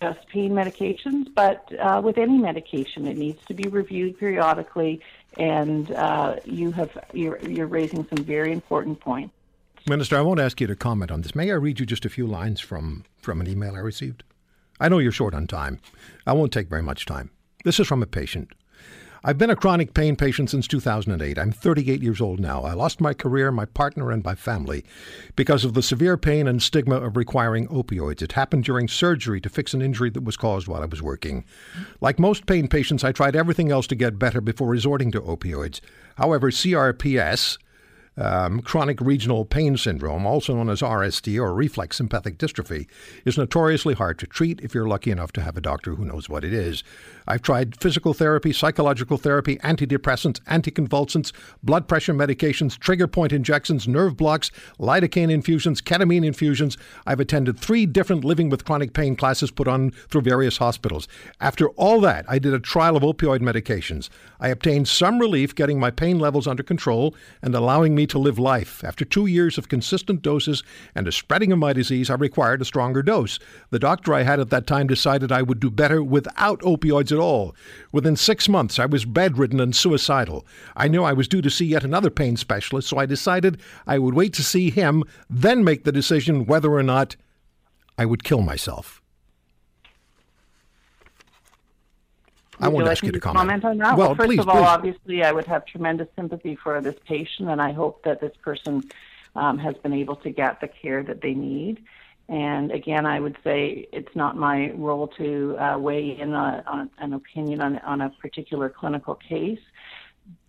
[0.02, 5.00] just pain medications, but uh, with any medication, it needs to be reviewed periodically.
[5.38, 9.34] And uh, you have you're, you're raising some very important points.
[9.88, 11.34] Minister, I won't ask you to comment on this.
[11.34, 14.24] May I read you just a few lines from, from an email I received?
[14.80, 15.78] I know you're short on time.
[16.26, 17.30] I won't take very much time.
[17.64, 18.52] This is from a patient.
[19.28, 21.36] I've been a chronic pain patient since 2008.
[21.36, 22.62] I'm 38 years old now.
[22.62, 24.84] I lost my career, my partner, and my family
[25.34, 28.22] because of the severe pain and stigma of requiring opioids.
[28.22, 31.44] It happened during surgery to fix an injury that was caused while I was working.
[32.00, 35.80] Like most pain patients, I tried everything else to get better before resorting to opioids.
[36.14, 37.58] However, CRPS,
[38.18, 42.86] um, chronic regional pain syndrome, also known as RSD or reflex sympathetic dystrophy,
[43.24, 46.28] is notoriously hard to treat if you're lucky enough to have a doctor who knows
[46.28, 46.82] what it is.
[47.26, 54.16] I've tried physical therapy, psychological therapy, antidepressants, anticonvulsants, blood pressure medications, trigger point injections, nerve
[54.16, 56.78] blocks, lidocaine infusions, ketamine infusions.
[57.06, 61.08] I've attended three different living with chronic pain classes put on through various hospitals.
[61.40, 64.08] After all that, I did a trial of opioid medications.
[64.38, 68.38] I obtained some relief getting my pain levels under control and allowing me to live
[68.38, 68.84] life.
[68.84, 70.62] After two years of consistent doses
[70.94, 73.40] and a spreading of my disease, I required a stronger dose.
[73.70, 77.22] The doctor I had at that time decided I would do better without opioids at
[77.22, 77.54] all.
[77.92, 80.46] Within six months, I was bedridden and suicidal.
[80.76, 83.98] I knew I was due to see yet another pain specialist, so I decided I
[83.98, 87.16] would wait to see him, then make the decision whether or not
[87.98, 89.02] I would kill myself.
[92.60, 93.38] I won't ask you to comment.
[93.38, 93.98] comment on that.
[93.98, 94.66] Well, well first please, of all, please.
[94.66, 98.82] obviously, I would have tremendous sympathy for this patient, and I hope that this person
[99.34, 101.84] um, has been able to get the care that they need.
[102.28, 106.90] And again, I would say it's not my role to uh, weigh in on, on,
[106.98, 109.60] an opinion on, on a particular clinical case.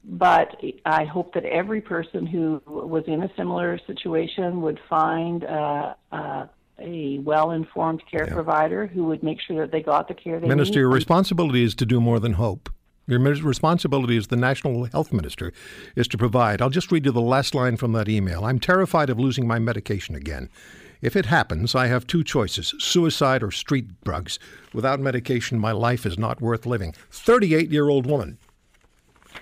[0.04, 5.94] But I hope that every person who was in a similar situation would find uh,
[6.12, 6.48] uh,
[6.80, 8.34] a well-informed care yeah.
[8.34, 10.82] provider who would make sure that they got the care they Minister, need.
[10.82, 12.70] your responsibility is to do more than hope.
[13.08, 15.54] Your responsibility as the National Health Minister
[15.96, 16.62] is to provide.
[16.62, 18.44] I'll just read you the last line from that email.
[18.44, 20.50] I'm terrified of losing my medication again.
[21.02, 24.40] If it happens, I have two choices suicide or street drugs.
[24.74, 26.94] Without medication, my life is not worth living.
[27.12, 28.38] 38 year old woman.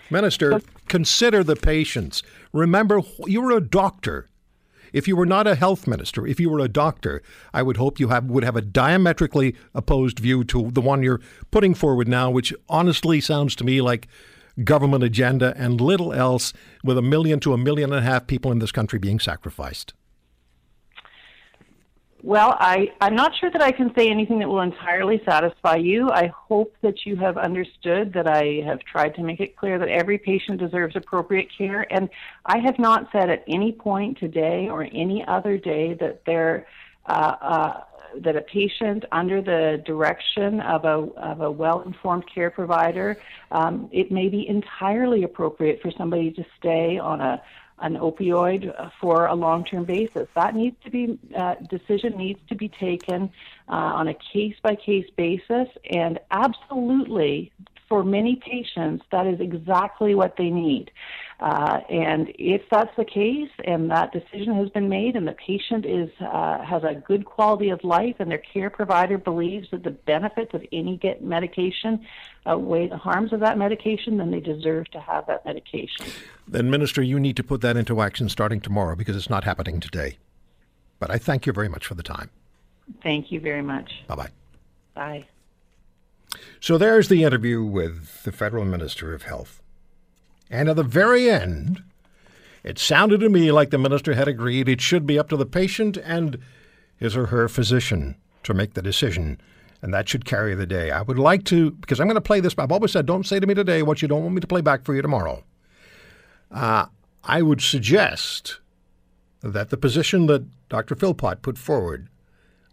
[0.09, 2.21] Minister, consider the patients.
[2.51, 4.29] Remember, you're a doctor.
[4.93, 7.21] If you were not a health minister, if you were a doctor,
[7.53, 11.21] I would hope you have, would have a diametrically opposed view to the one you're
[11.51, 14.07] putting forward now, which honestly sounds to me like
[14.63, 18.51] government agenda and little else, with a million to a million and a half people
[18.51, 19.93] in this country being sacrificed.
[22.25, 26.09] Well, I, I'm not sure that I can say anything that will entirely satisfy you.
[26.09, 29.89] I hope that you have understood that I have tried to make it clear that
[29.89, 31.85] every patient deserves appropriate care.
[31.93, 32.09] And
[32.47, 36.65] I have not said at any point today or any other day that there,
[37.05, 37.81] uh, uh,
[38.21, 44.11] that a patient under the direction of a, of a well-informed care provider, um, it
[44.11, 47.39] may be entirely appropriate for somebody to stay on a
[47.79, 50.27] an opioid for a long-term basis.
[50.35, 53.31] That needs to be uh, decision needs to be taken
[53.67, 57.51] uh, on a case-by-case basis, and absolutely
[57.87, 60.91] for many patients, that is exactly what they need.
[61.39, 65.85] Uh, and if that's the case, and that decision has been made, and the patient
[65.85, 69.91] is uh, has a good quality of life, and their care provider believes that the
[69.91, 72.05] benefits of any get medication
[72.45, 76.05] outweigh the harms of that medication, then they deserve to have that medication.
[76.47, 79.81] Then, Minister, you need to put that into action starting tomorrow because it's not happening
[79.81, 80.17] today.
[80.99, 82.29] But I thank you very much for the time.
[83.03, 83.91] Thank you very much.
[84.07, 84.29] Bye bye.
[84.93, 85.25] Bye.
[86.61, 89.61] So there's the interview with the federal minister of health.
[90.49, 91.83] And at the very end,
[92.63, 95.45] it sounded to me like the minister had agreed it should be up to the
[95.45, 96.39] patient and
[96.97, 99.39] his or her physician to make the decision.
[99.81, 100.91] And that should carry the day.
[100.91, 102.55] I would like to, because I'm going to play this.
[102.57, 104.61] I've always said, don't say to me today what you don't want me to play
[104.61, 105.43] back for you tomorrow.
[106.51, 106.87] Uh,
[107.23, 108.59] I would suggest
[109.41, 110.95] that the position that Dr.
[110.95, 112.07] Philpott put forward,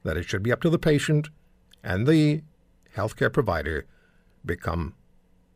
[0.04, 1.28] that it should be up to the patient
[1.82, 2.42] and the
[2.96, 3.86] healthcare provider,
[4.44, 4.94] become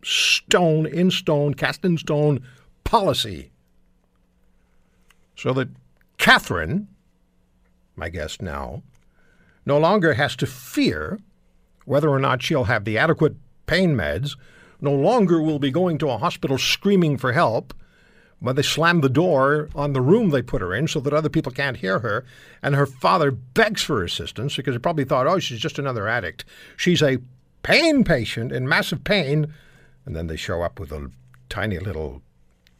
[0.06, 2.40] stone in stone, cast in stone
[2.84, 3.50] policy.
[5.34, 5.68] So that
[6.16, 6.86] Catherine,
[7.96, 8.82] my guest now,
[9.64, 11.18] no longer has to fear
[11.84, 13.34] whether or not she'll have the adequate
[13.66, 14.36] pain meds,
[14.80, 17.74] no longer will be going to a hospital screaming for help
[18.38, 21.28] when they slam the door on the room they put her in so that other
[21.28, 22.24] people can't hear her,
[22.62, 26.44] and her father begs for assistance because he probably thought, oh, she's just another addict.
[26.76, 27.18] She's a
[27.62, 29.52] pain patient in massive pain
[30.06, 31.10] and then they show up with a
[31.48, 32.22] tiny little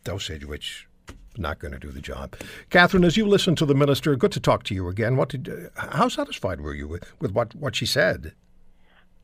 [0.04, 0.88] dosage, which
[1.36, 2.34] not going to do the job.
[2.70, 5.16] Catherine, as you listen to the minister, good to talk to you again.
[5.16, 8.32] What did, how satisfied were you with, with what, what she said?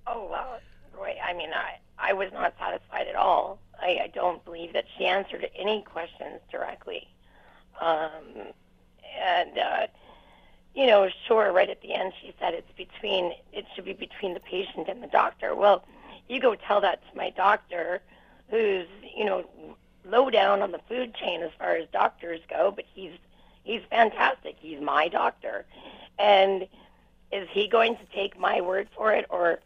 [0.06, 0.60] Oh, well,
[0.94, 3.58] Roy, I mean, I, I was not satisfied at all.
[3.80, 7.08] I, I don't believe that she answered any questions directly.
[7.80, 8.52] Um,
[9.18, 9.86] and, uh,
[10.74, 14.34] you know, sure, right at the end, she said it's between, it should be between
[14.34, 15.54] the patient and the doctor.
[15.54, 15.84] Well,
[16.28, 18.00] you go tell that to my doctor,
[18.48, 19.44] who's you know
[20.04, 23.12] low down on the food chain as far as doctors go, but he's
[23.64, 24.56] he's fantastic.
[24.58, 25.64] He's my doctor,
[26.18, 26.66] and
[27.30, 29.60] is he going to take my word for it, or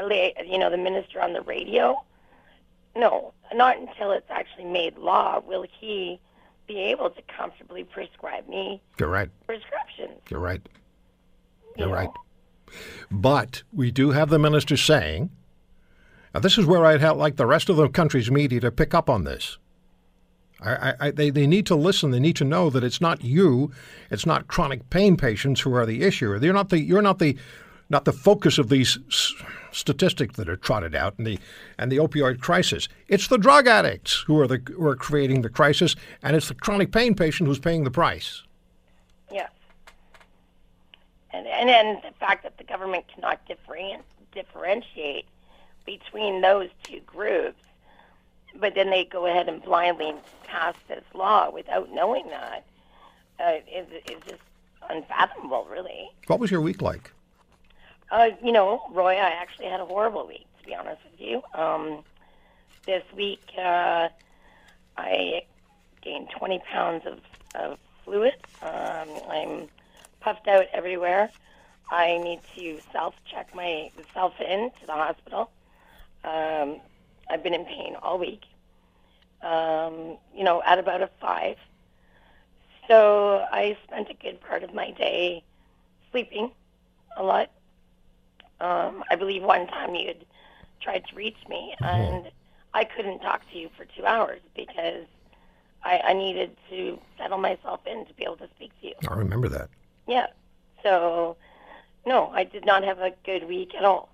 [0.00, 2.02] you know the minister on the radio?
[2.94, 6.18] No, not until it's actually made law will he
[6.66, 8.80] be able to comfortably prescribe me.
[8.98, 9.30] You're right.
[9.46, 10.20] Prescriptions.
[10.30, 10.66] You're right.
[11.76, 12.10] You're you right.
[13.10, 15.30] But we do have the minister saying
[16.36, 19.08] now, this is where I'd like the rest of the country's media to pick up
[19.08, 19.56] on this.
[20.60, 22.10] I, I, they, they need to listen.
[22.10, 23.72] They need to know that it's not you,
[24.10, 26.38] it's not chronic pain patients who are the issue.
[26.38, 27.38] You're not the you're not the
[27.88, 28.98] not the focus of these
[29.72, 31.38] statistics that are trotted out and the
[31.78, 32.86] and the opioid crisis.
[33.08, 36.54] It's the drug addicts who are the who are creating the crisis, and it's the
[36.54, 38.42] chronic pain patient who's paying the price.
[39.32, 39.50] Yes,
[41.32, 43.40] and and, and the fact that the government cannot
[44.34, 45.24] differentiate
[45.86, 47.60] between those two groups,
[48.58, 52.64] but then they go ahead and blindly pass this law without knowing that
[53.40, 54.42] uh, is is just
[54.90, 56.10] unfathomable, really.
[56.26, 57.12] What was your week like?
[58.10, 61.42] Uh, you know, Roy, I actually had a horrible week, to be honest with you.
[61.54, 62.04] Um,
[62.86, 64.08] this week, uh,
[64.96, 65.42] I
[66.02, 67.18] gained 20 pounds of,
[67.56, 68.34] of fluid.
[68.62, 69.68] Um, I'm
[70.20, 71.30] puffed out everywhere.
[71.90, 75.50] I need to self check myself in to the hospital.
[76.26, 76.80] Um,
[77.30, 78.42] I've been in pain all week.
[79.42, 81.56] Um, you know, at about a five.
[82.88, 85.42] So I spent a good part of my day
[86.10, 86.50] sleeping
[87.16, 87.50] a lot.
[88.60, 90.24] Um, I believe one time you had
[90.80, 91.84] tried to reach me, mm-hmm.
[91.84, 92.30] and
[92.74, 95.06] I couldn't talk to you for two hours because
[95.84, 98.94] I, I needed to settle myself in to be able to speak to you.
[99.08, 99.68] I remember that.
[100.06, 100.26] Yeah.
[100.82, 101.36] So,
[102.06, 104.08] no, I did not have a good week at all.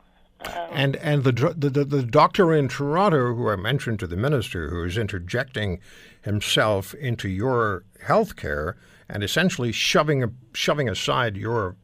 [0.47, 4.17] Um, and and the, the, the the doctor in Toronto who I mentioned to the
[4.17, 5.81] minister who is interjecting
[6.23, 8.77] himself into your health care
[9.09, 11.77] and essentially shoving shoving aside your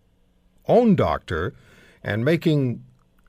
[0.66, 1.54] own doctor
[2.02, 2.84] and making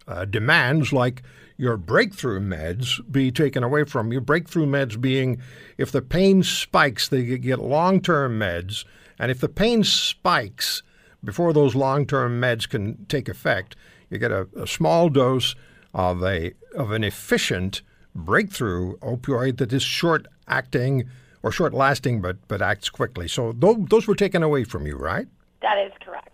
[0.07, 1.23] uh, demands like
[1.57, 4.21] your breakthrough meds be taken away from you.
[4.21, 5.41] Breakthrough meds being
[5.77, 8.85] if the pain spikes, they get long term meds.
[9.19, 10.81] And if the pain spikes
[11.21, 13.75] before those long term meds can take effect,
[14.09, 15.55] you get a, a small dose
[15.93, 17.81] of a of an efficient
[18.15, 21.09] breakthrough opioid that is short acting
[21.43, 23.27] or short lasting but but acts quickly.
[23.27, 25.27] So those, those were taken away from you, right?
[25.61, 26.29] That is correct.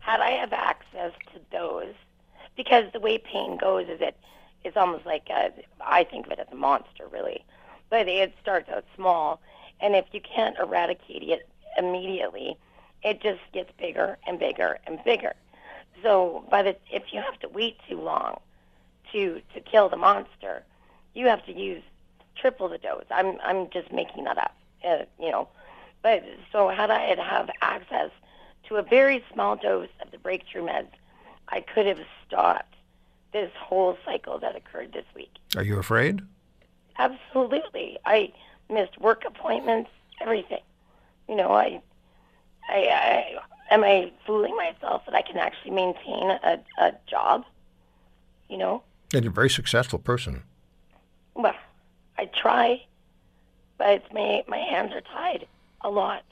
[0.00, 1.94] Had I have access to those,
[2.56, 4.16] because the way pain goes is it
[4.64, 7.44] it's almost like a, I think of it as a monster, really.
[7.88, 9.40] But it starts out small,
[9.80, 12.56] and if you can't eradicate it immediately,
[13.02, 15.32] it just gets bigger and bigger and bigger.
[16.02, 18.40] So by the if you have to wait too long
[19.12, 20.62] to to kill the monster,
[21.14, 21.82] you have to use
[22.36, 23.04] triple the dose.
[23.10, 25.48] I'm I'm just making that up, uh, you know.
[26.02, 28.10] But so had I had have access
[28.68, 30.88] to a very small dose of the breakthrough meds,
[31.48, 32.74] I could have stopped
[33.32, 35.32] this whole cycle that occurred this week.
[35.56, 36.22] Are you afraid?
[36.98, 37.98] Absolutely.
[38.04, 38.32] I
[38.68, 39.90] missed work appointments,
[40.20, 40.62] everything.
[41.28, 41.80] You know, I,
[42.68, 43.38] I, I
[43.70, 47.44] am I fooling myself that I can actually maintain a, a job?
[48.48, 48.82] You know?
[49.14, 50.42] And you're a very successful person.
[51.34, 51.54] Well,
[52.18, 52.84] I try,
[53.78, 55.46] but my my hands are tied
[55.80, 56.24] a lot.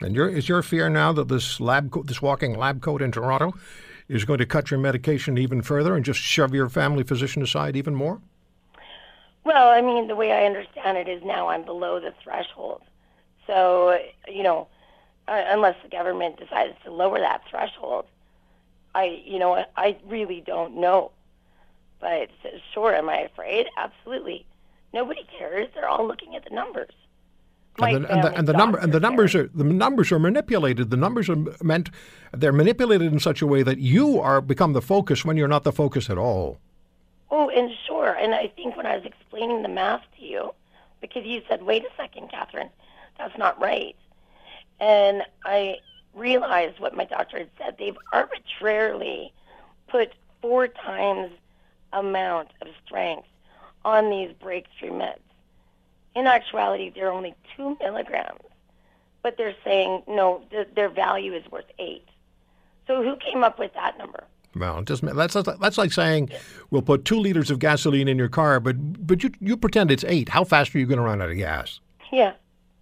[0.00, 3.12] And your, is your fear now that this lab co- this walking lab coat in
[3.12, 3.54] Toronto
[4.08, 7.76] is going to cut your medication even further and just shove your family physician aside
[7.76, 8.20] even more?
[9.44, 12.82] Well, I mean, the way I understand it is now I'm below the threshold.
[13.46, 14.68] So, you know,
[15.28, 18.06] uh, unless the government decides to lower that threshold,
[18.94, 21.10] I, you know, I really don't know.
[22.00, 22.30] But
[22.72, 23.66] sure, am I afraid?
[23.76, 24.46] Absolutely.
[24.92, 25.68] Nobody cares.
[25.74, 26.92] They're all looking at the numbers.
[27.78, 30.90] And the, and the, and the number and the numbers are the numbers are manipulated.
[30.90, 31.90] The numbers are meant
[32.32, 35.64] they're manipulated in such a way that you are become the focus when you're not
[35.64, 36.58] the focus at all.
[37.32, 38.12] Oh, and sure.
[38.12, 40.54] And I think when I was explaining the math to you,
[41.00, 42.70] because you said, wait a second, Catherine,
[43.18, 43.96] that's not right.
[44.80, 45.76] And I
[46.14, 47.76] realized what my doctor had said.
[47.78, 49.32] They've arbitrarily
[49.88, 51.30] put four times
[51.92, 53.28] amount of strength
[53.84, 55.18] on these breakthrough meds.
[56.14, 58.40] In actuality, they're only two milligrams,
[59.22, 62.06] but they're saying, no, th- their value is worth eight.
[62.86, 64.24] So who came up with that number?
[64.54, 65.16] Well, it doesn't.
[65.16, 66.30] That's that's like saying
[66.70, 70.04] we'll put two liters of gasoline in your car, but but you you pretend it's
[70.06, 70.28] eight.
[70.28, 71.80] How fast are you going to run out of gas?
[72.12, 72.34] Yeah,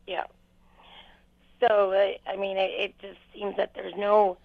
[0.07, 0.25] yeah.
[1.63, 1.93] So
[2.27, 4.37] I mean, it, it just seems that there's no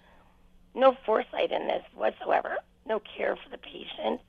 [0.74, 2.58] no foresight in this whatsoever.
[2.86, 4.20] No care for the patient.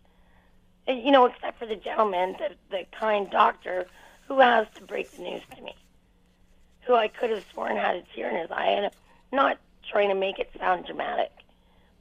[0.88, 3.86] You know, except for the gentleman, the the kind doctor
[4.28, 5.76] who has to break the news to me,
[6.82, 8.92] who I could have sworn had a tear in his eye, and I'm
[9.32, 9.60] not
[9.90, 11.32] trying to make it sound dramatic,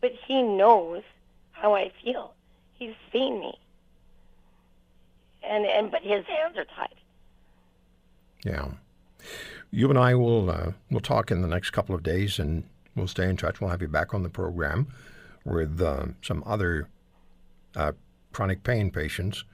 [0.00, 1.02] but he knows
[1.52, 2.32] how I feel.
[2.78, 3.58] He's seen me,
[5.42, 6.94] and and but his hands are tied.
[8.42, 8.68] Yeah.
[9.70, 12.64] You and I will uh, we'll talk in the next couple of days, and
[12.94, 13.60] we'll stay in touch.
[13.60, 14.88] We'll have you back on the program
[15.44, 16.88] with uh, some other
[17.76, 17.92] uh,
[18.32, 19.44] chronic pain patients,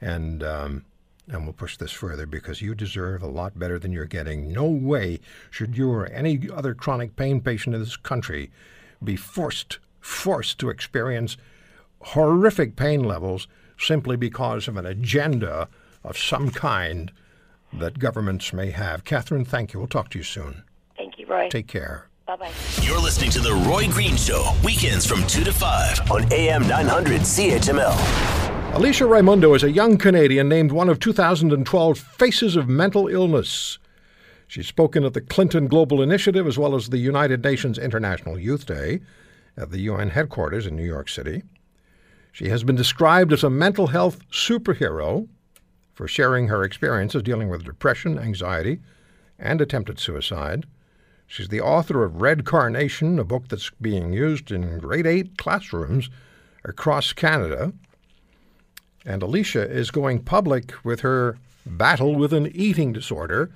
[0.00, 0.84] and um,
[1.28, 4.52] and we'll push this further because you deserve a lot better than you're getting.
[4.52, 8.50] No way should you or any other chronic pain patient in this country
[9.02, 11.36] be forced forced to experience
[12.00, 13.48] horrific pain levels
[13.78, 15.68] simply because of an agenda
[16.02, 17.12] of some kind
[17.72, 19.04] that governments may have.
[19.04, 19.80] Catherine, thank you.
[19.80, 20.62] We'll talk to you soon.
[20.96, 21.48] Thank you, Roy.
[21.48, 22.08] Take care.
[22.26, 22.52] Bye bye.
[22.82, 27.22] You're listening to The Roy Green Show, weekends from 2 to 5 on AM 900
[27.22, 28.74] CHML.
[28.74, 33.78] Alicia Raimundo is a young Canadian named one of 2012 Faces of Mental Illness.
[34.46, 38.66] She's spoken at the Clinton Global Initiative as well as the United Nations International Youth
[38.66, 39.00] Day
[39.56, 41.42] at the UN headquarters in New York City.
[42.30, 45.28] She has been described as a mental health superhero
[45.98, 48.78] for sharing her experiences dealing with depression, anxiety,
[49.36, 50.64] and attempted suicide.
[51.26, 56.08] She's the author of Red Carnation, a book that's being used in grade 8 classrooms
[56.62, 57.72] across Canada.
[59.04, 61.36] And Alicia is going public with her
[61.66, 63.50] battle with an eating disorder.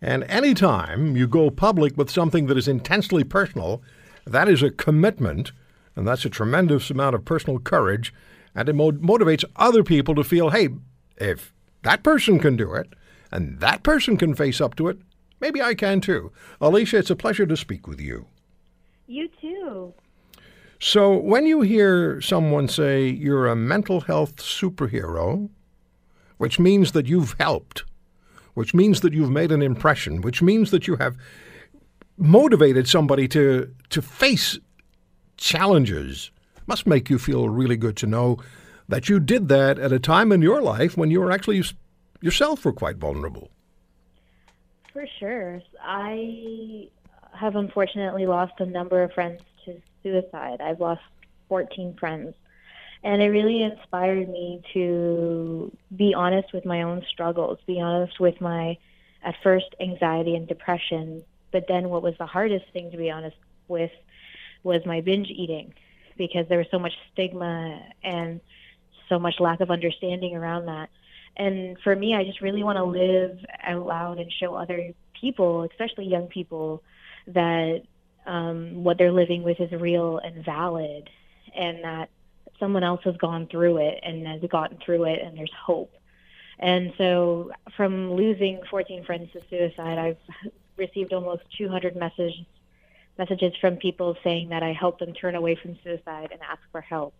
[0.00, 3.82] And anytime you go public with something that is intensely personal,
[4.26, 5.52] that is a commitment,
[5.94, 8.14] and that's a tremendous amount of personal courage,
[8.54, 10.70] and it mo- motivates other people to feel, hey,
[11.18, 11.52] if
[11.82, 12.92] that person can do it,
[13.30, 14.98] and that person can face up to it,
[15.40, 16.32] maybe I can too.
[16.60, 18.26] Alicia, it's a pleasure to speak with you.
[19.06, 19.94] You too.
[20.78, 25.48] So, when you hear someone say you're a mental health superhero,
[26.38, 27.84] which means that you've helped,
[28.54, 31.16] which means that you've made an impression, which means that you have
[32.16, 34.58] motivated somebody to to face
[35.36, 36.30] challenges,
[36.66, 38.38] must make you feel really good to know
[38.92, 41.62] that you did that at a time in your life when you were actually
[42.20, 43.50] yourself were quite vulnerable.
[44.92, 45.62] For sure.
[45.82, 46.88] I
[47.32, 50.60] have unfortunately lost a number of friends to suicide.
[50.60, 51.00] I've lost
[51.48, 52.34] 14 friends.
[53.02, 58.42] And it really inspired me to be honest with my own struggles, be honest with
[58.42, 58.76] my,
[59.24, 61.24] at first, anxiety and depression.
[61.50, 63.36] But then what was the hardest thing to be honest
[63.68, 63.90] with
[64.62, 65.72] was my binge eating
[66.18, 68.40] because there was so much stigma and
[69.12, 70.88] so much lack of understanding around that.
[71.36, 75.62] And for me, I just really want to live out loud and show other people,
[75.62, 76.82] especially young people,
[77.26, 77.82] that
[78.26, 81.10] um, what they're living with is real and valid,
[81.54, 82.08] and that
[82.58, 85.92] someone else has gone through it and has gotten through it, and there's hope.
[86.58, 92.46] And so, from losing 14 friends to suicide, I've received almost 200 messages
[93.18, 96.80] messages from people saying that I helped them turn away from suicide and ask for
[96.80, 97.12] help.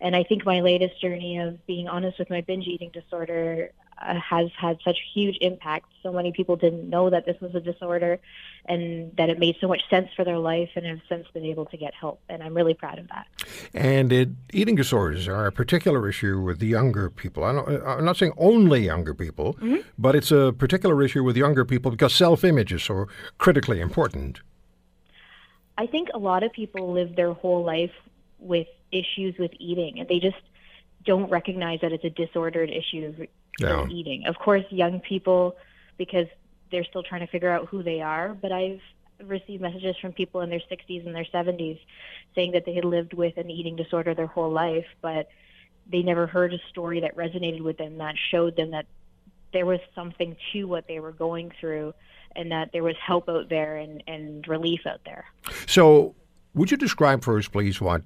[0.00, 4.14] And I think my latest journey of being honest with my binge eating disorder uh,
[4.20, 5.86] has had such huge impact.
[6.04, 8.20] So many people didn't know that this was a disorder
[8.66, 11.66] and that it made so much sense for their life and have since been able
[11.66, 12.20] to get help.
[12.28, 13.26] And I'm really proud of that.
[13.74, 17.42] And it, eating disorders are a particular issue with the younger people.
[17.42, 19.78] I am not saying only younger people, mm-hmm.
[19.98, 24.42] but it's a particular issue with younger people because self image is so critically important.
[25.76, 27.92] I think a lot of people live their whole life
[28.38, 30.36] with issues with eating, and they just
[31.04, 33.14] don't recognize that it's a disordered issue
[33.62, 34.26] of eating.
[34.26, 35.56] Of course, young people,
[35.96, 36.26] because
[36.70, 38.80] they're still trying to figure out who they are, but I've
[39.24, 41.78] received messages from people in their 60s and their 70s
[42.34, 45.28] saying that they had lived with an eating disorder their whole life, but
[45.90, 48.86] they never heard a story that resonated with them that showed them that
[49.52, 51.94] there was something to what they were going through
[52.36, 55.24] and that there was help out there and, and relief out there.
[55.66, 56.14] So,
[56.54, 58.02] would you describe for us, please, what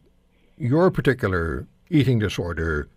[0.63, 2.89] your particular eating disorder,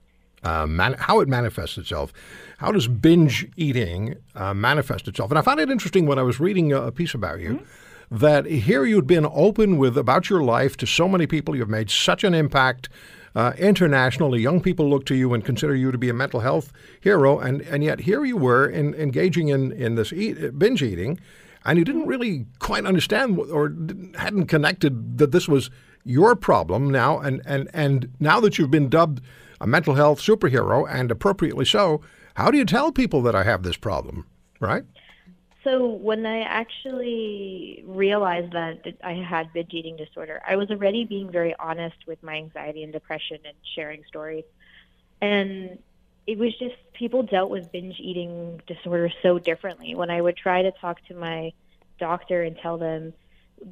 [0.44, 2.14] uh, man- how it manifests itself?
[2.60, 5.32] How does binge eating uh, manifest itself?
[5.32, 7.56] And I found it interesting when I was reading a, piece about you.
[7.56, 7.66] Mm-hmm.
[8.12, 11.56] That here you'd been open with about your life to so many people.
[11.56, 12.88] You've made such an impact
[13.36, 16.72] uh, internationally, young people look to you and consider you to be a mental health
[17.02, 21.20] hero, and, and yet here you were in, engaging in, in this eat, binge eating,
[21.66, 23.76] and you didn't really quite understand or
[24.18, 25.70] hadn't connected that this was
[26.06, 29.22] your problem now, and, and, and now that you've been dubbed
[29.60, 32.02] a mental health superhero, and appropriately so,
[32.36, 34.26] how do you tell people that I have this problem,
[34.60, 34.84] right?
[35.64, 41.32] So when I actually realized that I had binge eating disorder, I was already being
[41.32, 44.44] very honest with my anxiety and depression and sharing stories.
[45.22, 45.80] And
[46.28, 49.96] it was just people dealt with binge eating disorder so differently.
[49.96, 51.52] When I would try to talk to my
[51.98, 53.14] doctor and tell them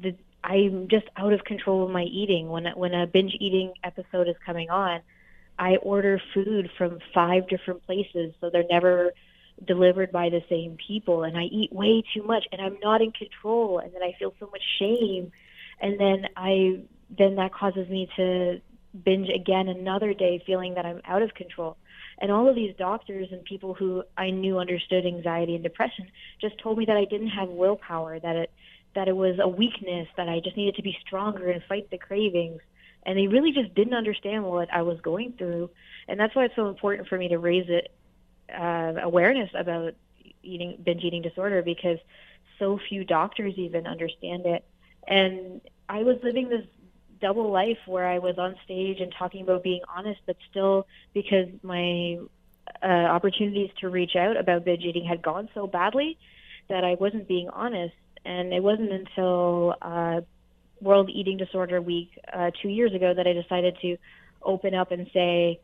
[0.00, 4.28] that I'm just out of control of my eating, when when a binge eating episode
[4.28, 5.00] is coming on,
[5.58, 9.12] I order food from five different places, so they're never
[9.64, 13.12] delivered by the same people and I eat way too much and I'm not in
[13.12, 15.30] control and then I feel so much shame
[15.80, 16.80] and then I
[17.16, 18.60] then that causes me to
[19.04, 21.76] binge again another day feeling that I'm out of control.
[22.18, 26.58] And all of these doctors and people who I knew understood anxiety and depression just
[26.58, 28.50] told me that I didn't have willpower, that it
[28.94, 31.98] that it was a weakness, that I just needed to be stronger and fight the
[31.98, 32.60] cravings.
[33.04, 35.70] And they really just didn't understand what I was going through.
[36.08, 37.92] And that's why it's so important for me to raise it
[38.52, 39.94] uh, awareness about
[40.42, 41.98] eating binge eating disorder because
[42.58, 44.64] so few doctors even understand it.
[45.06, 46.64] And I was living this
[47.20, 51.48] double life where I was on stage and talking about being honest, but still because
[51.62, 52.18] my
[52.82, 56.18] uh, opportunities to reach out about binge eating had gone so badly
[56.68, 57.94] that I wasn't being honest.
[58.24, 60.20] And it wasn't until uh,
[60.80, 63.96] World Eating Disorder Week uh, two years ago that I decided to
[64.42, 65.60] open up and say,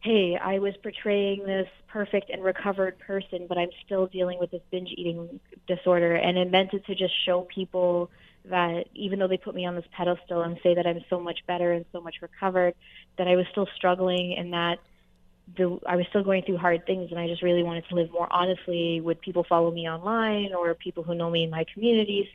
[0.00, 4.62] hey, I was portraying this perfect and recovered person, but I'm still dealing with this
[4.70, 6.14] binge eating disorder.
[6.14, 8.10] And it meant it to just show people
[8.44, 11.40] that even though they put me on this pedestal and say that I'm so much
[11.46, 12.74] better and so much recovered,
[13.16, 14.78] that I was still struggling and that
[15.56, 17.10] the, I was still going through hard things.
[17.10, 20.74] And I just really wanted to live more honestly with people follow me online or
[20.74, 22.26] people who know me in my communities.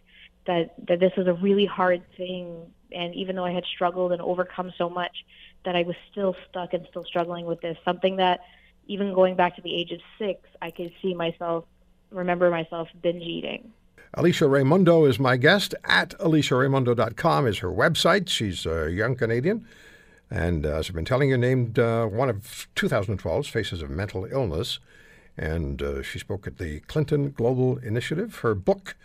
[0.46, 4.22] That, that this was a really hard thing and even though I had struggled and
[4.22, 5.26] overcome so much,
[5.66, 7.78] that I was still stuck and still struggling with this.
[7.84, 8.42] Something that
[8.88, 11.66] even going back to the age of six, I could see myself,
[12.12, 13.72] remember myself binge eating.
[14.16, 15.74] Alicia Raimundo is my guest.
[15.86, 18.30] At AliciaRaimundo.com is her website.
[18.30, 19.66] She's a young Canadian.
[20.34, 24.26] And uh, as I've been telling you, named uh, one of 2012's Faces of Mental
[24.26, 24.80] Illness.
[25.38, 28.38] And uh, she spoke at the Clinton Global Initiative.
[28.38, 28.96] Her book,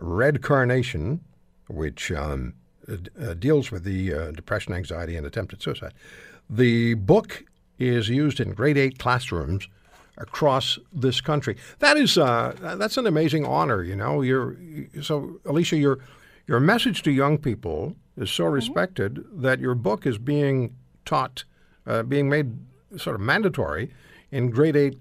[0.00, 1.20] Red Carnation,
[1.68, 2.54] which um,
[2.88, 5.94] uh, deals with the uh, depression, anxiety, and attempted suicide.
[6.48, 7.44] The book
[7.78, 9.68] is used in grade eight classrooms
[10.18, 11.56] across this country.
[11.78, 13.84] That is uh, that's an amazing honor.
[13.84, 14.56] You know, you're
[15.02, 16.00] so Alicia, your
[16.48, 18.54] your message to young people is so mm-hmm.
[18.54, 21.44] respected that your book is being taught,
[21.86, 22.56] uh, being made
[22.96, 23.90] sort of mandatory
[24.30, 24.98] in grade eight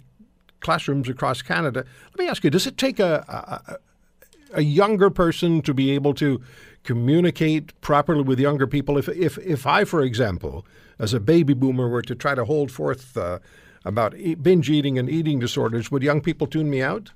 [0.60, 1.86] classrooms across Canada.
[2.12, 6.14] Let me ask you: Does it take a, a, a younger person to be able
[6.16, 6.42] to
[6.84, 8.98] communicate properly with younger people.
[8.98, 10.66] If, if, if I, for example,
[10.98, 13.40] as a baby boomer, were to try to hold forth uh,
[13.86, 17.12] about e- binge eating and eating disorders, would young people tune me out?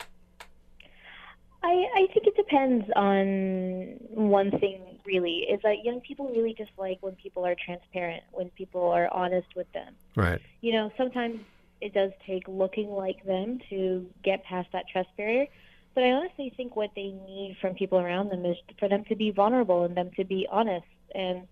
[1.63, 6.97] I, I think it depends on one thing, really, is that young people really dislike
[7.01, 9.93] when people are transparent, when people are honest with them.
[10.15, 10.41] Right.
[10.61, 11.39] You know, sometimes
[11.81, 15.47] it does take looking like them to get past that trust barrier.
[15.95, 19.15] But I honestly think what they need from people around them is for them to
[19.15, 21.47] be vulnerable and them to be honest and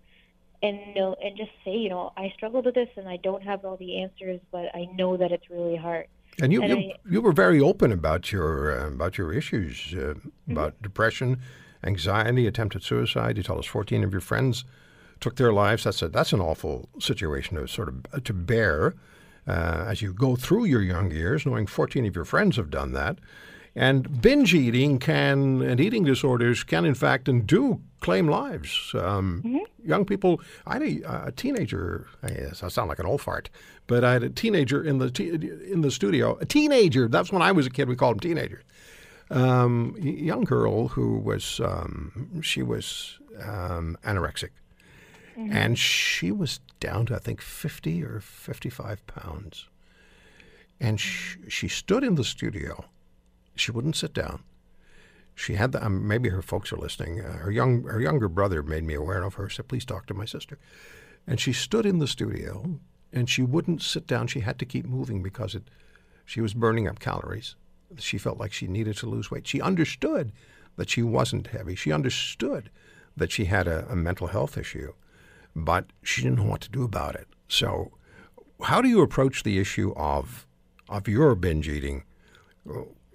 [0.62, 3.64] and know and just say, you know, I struggled with this and I don't have
[3.64, 6.06] all the answers, but I know that it's really hard.
[6.40, 9.92] And you And you, I- you were very open about your uh, about your issues,
[9.94, 10.52] uh, Mm-hmm.
[10.52, 11.40] about depression,
[11.84, 13.36] anxiety, attempted suicide.
[13.36, 14.64] You told us 14 of your friends
[15.20, 15.84] took their lives.
[15.84, 18.94] That's a that's an awful situation to sort of to bear
[19.46, 22.92] uh, as you go through your young years, knowing 14 of your friends have done
[22.92, 23.18] that.
[23.74, 28.92] And binge eating can and eating disorders can in fact and do claim lives.
[28.94, 32.06] Um, Young people, I had a, a teenager.
[32.28, 33.50] Yes, I sound like an old fart,
[33.88, 36.36] but I had a teenager in the t- in the studio.
[36.40, 37.08] A teenager.
[37.08, 37.88] That's when I was a kid.
[37.88, 38.62] We called them teenagers.
[39.32, 44.50] Um, young girl who was um, she was um, anorexic,
[45.36, 49.68] and she was down to I think fifty or fifty-five pounds.
[50.80, 52.84] And she, she stood in the studio.
[53.54, 54.42] She wouldn't sit down.
[55.34, 57.20] She had the, um, maybe her folks are listening.
[57.20, 59.48] Uh, her young her younger brother made me aware of her.
[59.48, 60.58] Said, "Please talk to my sister."
[61.26, 62.80] And she stood in the studio,
[63.12, 64.26] and she wouldn't sit down.
[64.26, 65.70] She had to keep moving because it,
[66.24, 67.56] she was burning up calories.
[67.98, 69.46] She felt like she needed to lose weight.
[69.46, 70.32] She understood
[70.76, 71.74] that she wasn't heavy.
[71.74, 72.70] She understood
[73.16, 74.92] that she had a, a mental health issue,
[75.54, 77.28] but she didn't know what to do about it.
[77.48, 77.92] So,
[78.62, 80.46] how do you approach the issue of
[80.88, 82.04] of your binge eating?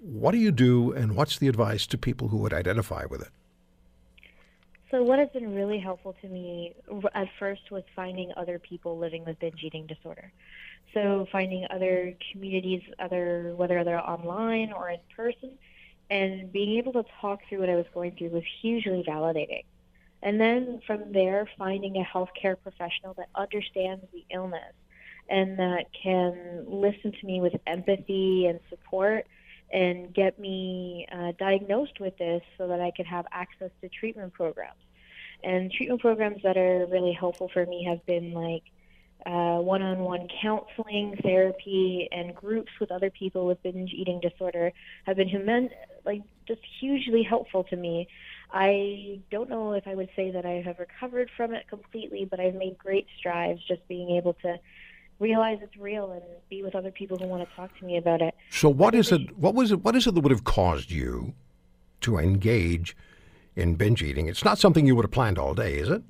[0.00, 3.30] What do you do, and what's the advice to people who would identify with it?
[4.90, 6.74] So what has been really helpful to me
[7.14, 10.32] at first was finding other people living with binge eating disorder.
[10.94, 15.50] So finding other communities, other whether they're online or in person,
[16.10, 19.64] and being able to talk through what I was going through was hugely validating.
[20.22, 24.74] And then from there, finding a healthcare professional that understands the illness
[25.28, 29.26] and that can listen to me with empathy and support
[29.70, 34.32] and get me uh, diagnosed with this so that I could have access to treatment
[34.32, 34.80] programs.
[35.44, 38.64] And treatment programs that are really helpful for me have been like
[39.26, 44.72] uh, one-on-one counseling, therapy, and groups with other people with binge eating disorder
[45.04, 45.70] have been human,
[46.04, 48.08] like just hugely helpful to me.
[48.50, 52.40] I don't know if I would say that I have recovered from it completely, but
[52.40, 54.58] I've made great strides just being able to
[55.18, 58.22] realize it's real and be with other people who want to talk to me about
[58.22, 58.34] it.
[58.50, 59.36] So, what is it?
[59.36, 59.82] What was it?
[59.82, 61.34] What is it that would have caused you
[62.02, 62.96] to engage
[63.56, 64.28] in binge eating?
[64.28, 66.02] It's not something you would have planned all day, is it?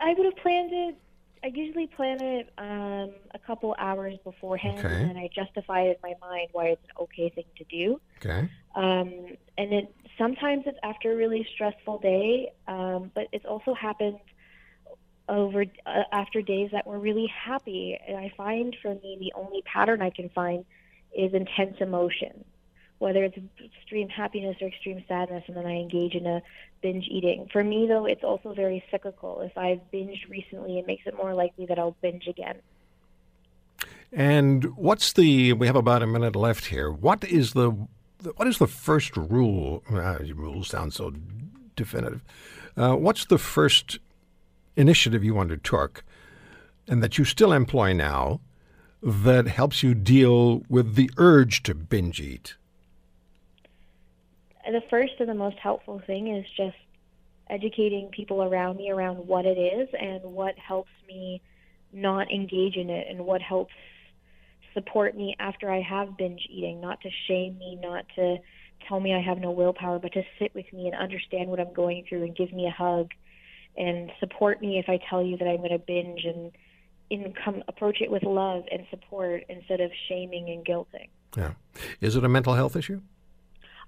[0.00, 0.96] I would have planned it.
[1.42, 5.02] I usually plan it um, a couple hours beforehand, Okay.
[5.02, 8.00] and I justify it in my mind why it's an okay thing to do.
[8.18, 8.48] Okay.
[8.74, 14.18] Um, and it sometimes it's after a really stressful day, um, but it's also happened
[15.28, 17.98] over uh, after days that were really happy.
[18.06, 20.64] And I find for me the only pattern I can find
[21.16, 22.44] is intense emotion,
[23.00, 26.42] whether it's extreme happiness or extreme sadness, and then I engage in a
[26.82, 27.48] binge eating.
[27.50, 29.40] For me, though, it's also very cyclical.
[29.40, 32.58] If I've binged recently, it makes it more likely that I'll binge again.
[34.12, 35.54] And what's the?
[35.54, 36.92] We have about a minute left here.
[36.92, 37.70] What is the?
[38.36, 39.82] What is the first rule?
[39.90, 41.14] Uh, rules sound so
[41.76, 42.22] definitive.
[42.76, 43.98] Uh, what's the first
[44.76, 46.04] initiative you undertook,
[46.86, 48.40] and that you still employ now,
[49.02, 52.56] that helps you deal with the urge to binge eat?
[54.72, 56.76] The first and the most helpful thing is just
[57.48, 61.42] educating people around me around what it is and what helps me
[61.92, 63.74] not engage in it and what helps
[64.74, 68.36] support me after I have binge eating, not to shame me, not to
[68.86, 71.72] tell me I have no willpower, but to sit with me and understand what I'm
[71.72, 73.10] going through and give me a hug
[73.76, 76.52] and support me if I tell you that I'm going to binge and
[77.44, 81.08] come approach it with love and support instead of shaming and guilting.
[81.36, 81.52] Yeah.
[82.00, 83.00] Is it a mental health issue?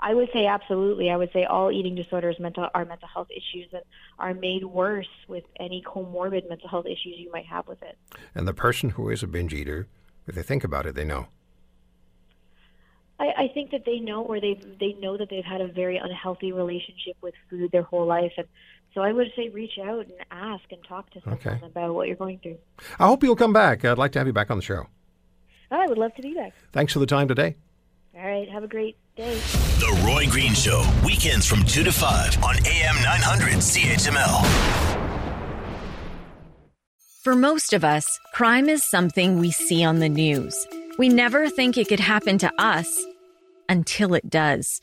[0.04, 1.10] I would say absolutely.
[1.10, 3.82] I would say all eating disorders mental are mental health issues and
[4.18, 7.96] are made worse with any comorbid mental health issues you might have with it.
[8.34, 9.86] And the person who is a binge eater,
[10.26, 11.28] if they think about it, they know.
[13.20, 15.96] I, I think that they know or they they know that they've had a very
[15.98, 18.46] unhealthy relationship with food their whole life and
[18.94, 21.60] so I would say reach out and ask and talk to someone Okay.
[21.64, 22.58] about what you're going through.
[22.98, 23.84] I hope you'll come back.
[23.84, 24.86] I'd like to have you back on the show.
[25.70, 26.52] Oh, I would love to be back.
[26.72, 27.56] Thanks for the time today.
[28.14, 29.34] All right, have a great day.
[29.80, 34.44] The Roy Green Show, weekends from 2 to 5 on AM 900 CHML.
[37.24, 38.04] For most of us,
[38.34, 40.54] crime is something we see on the news.
[40.98, 43.02] We never think it could happen to us
[43.70, 44.82] until it does.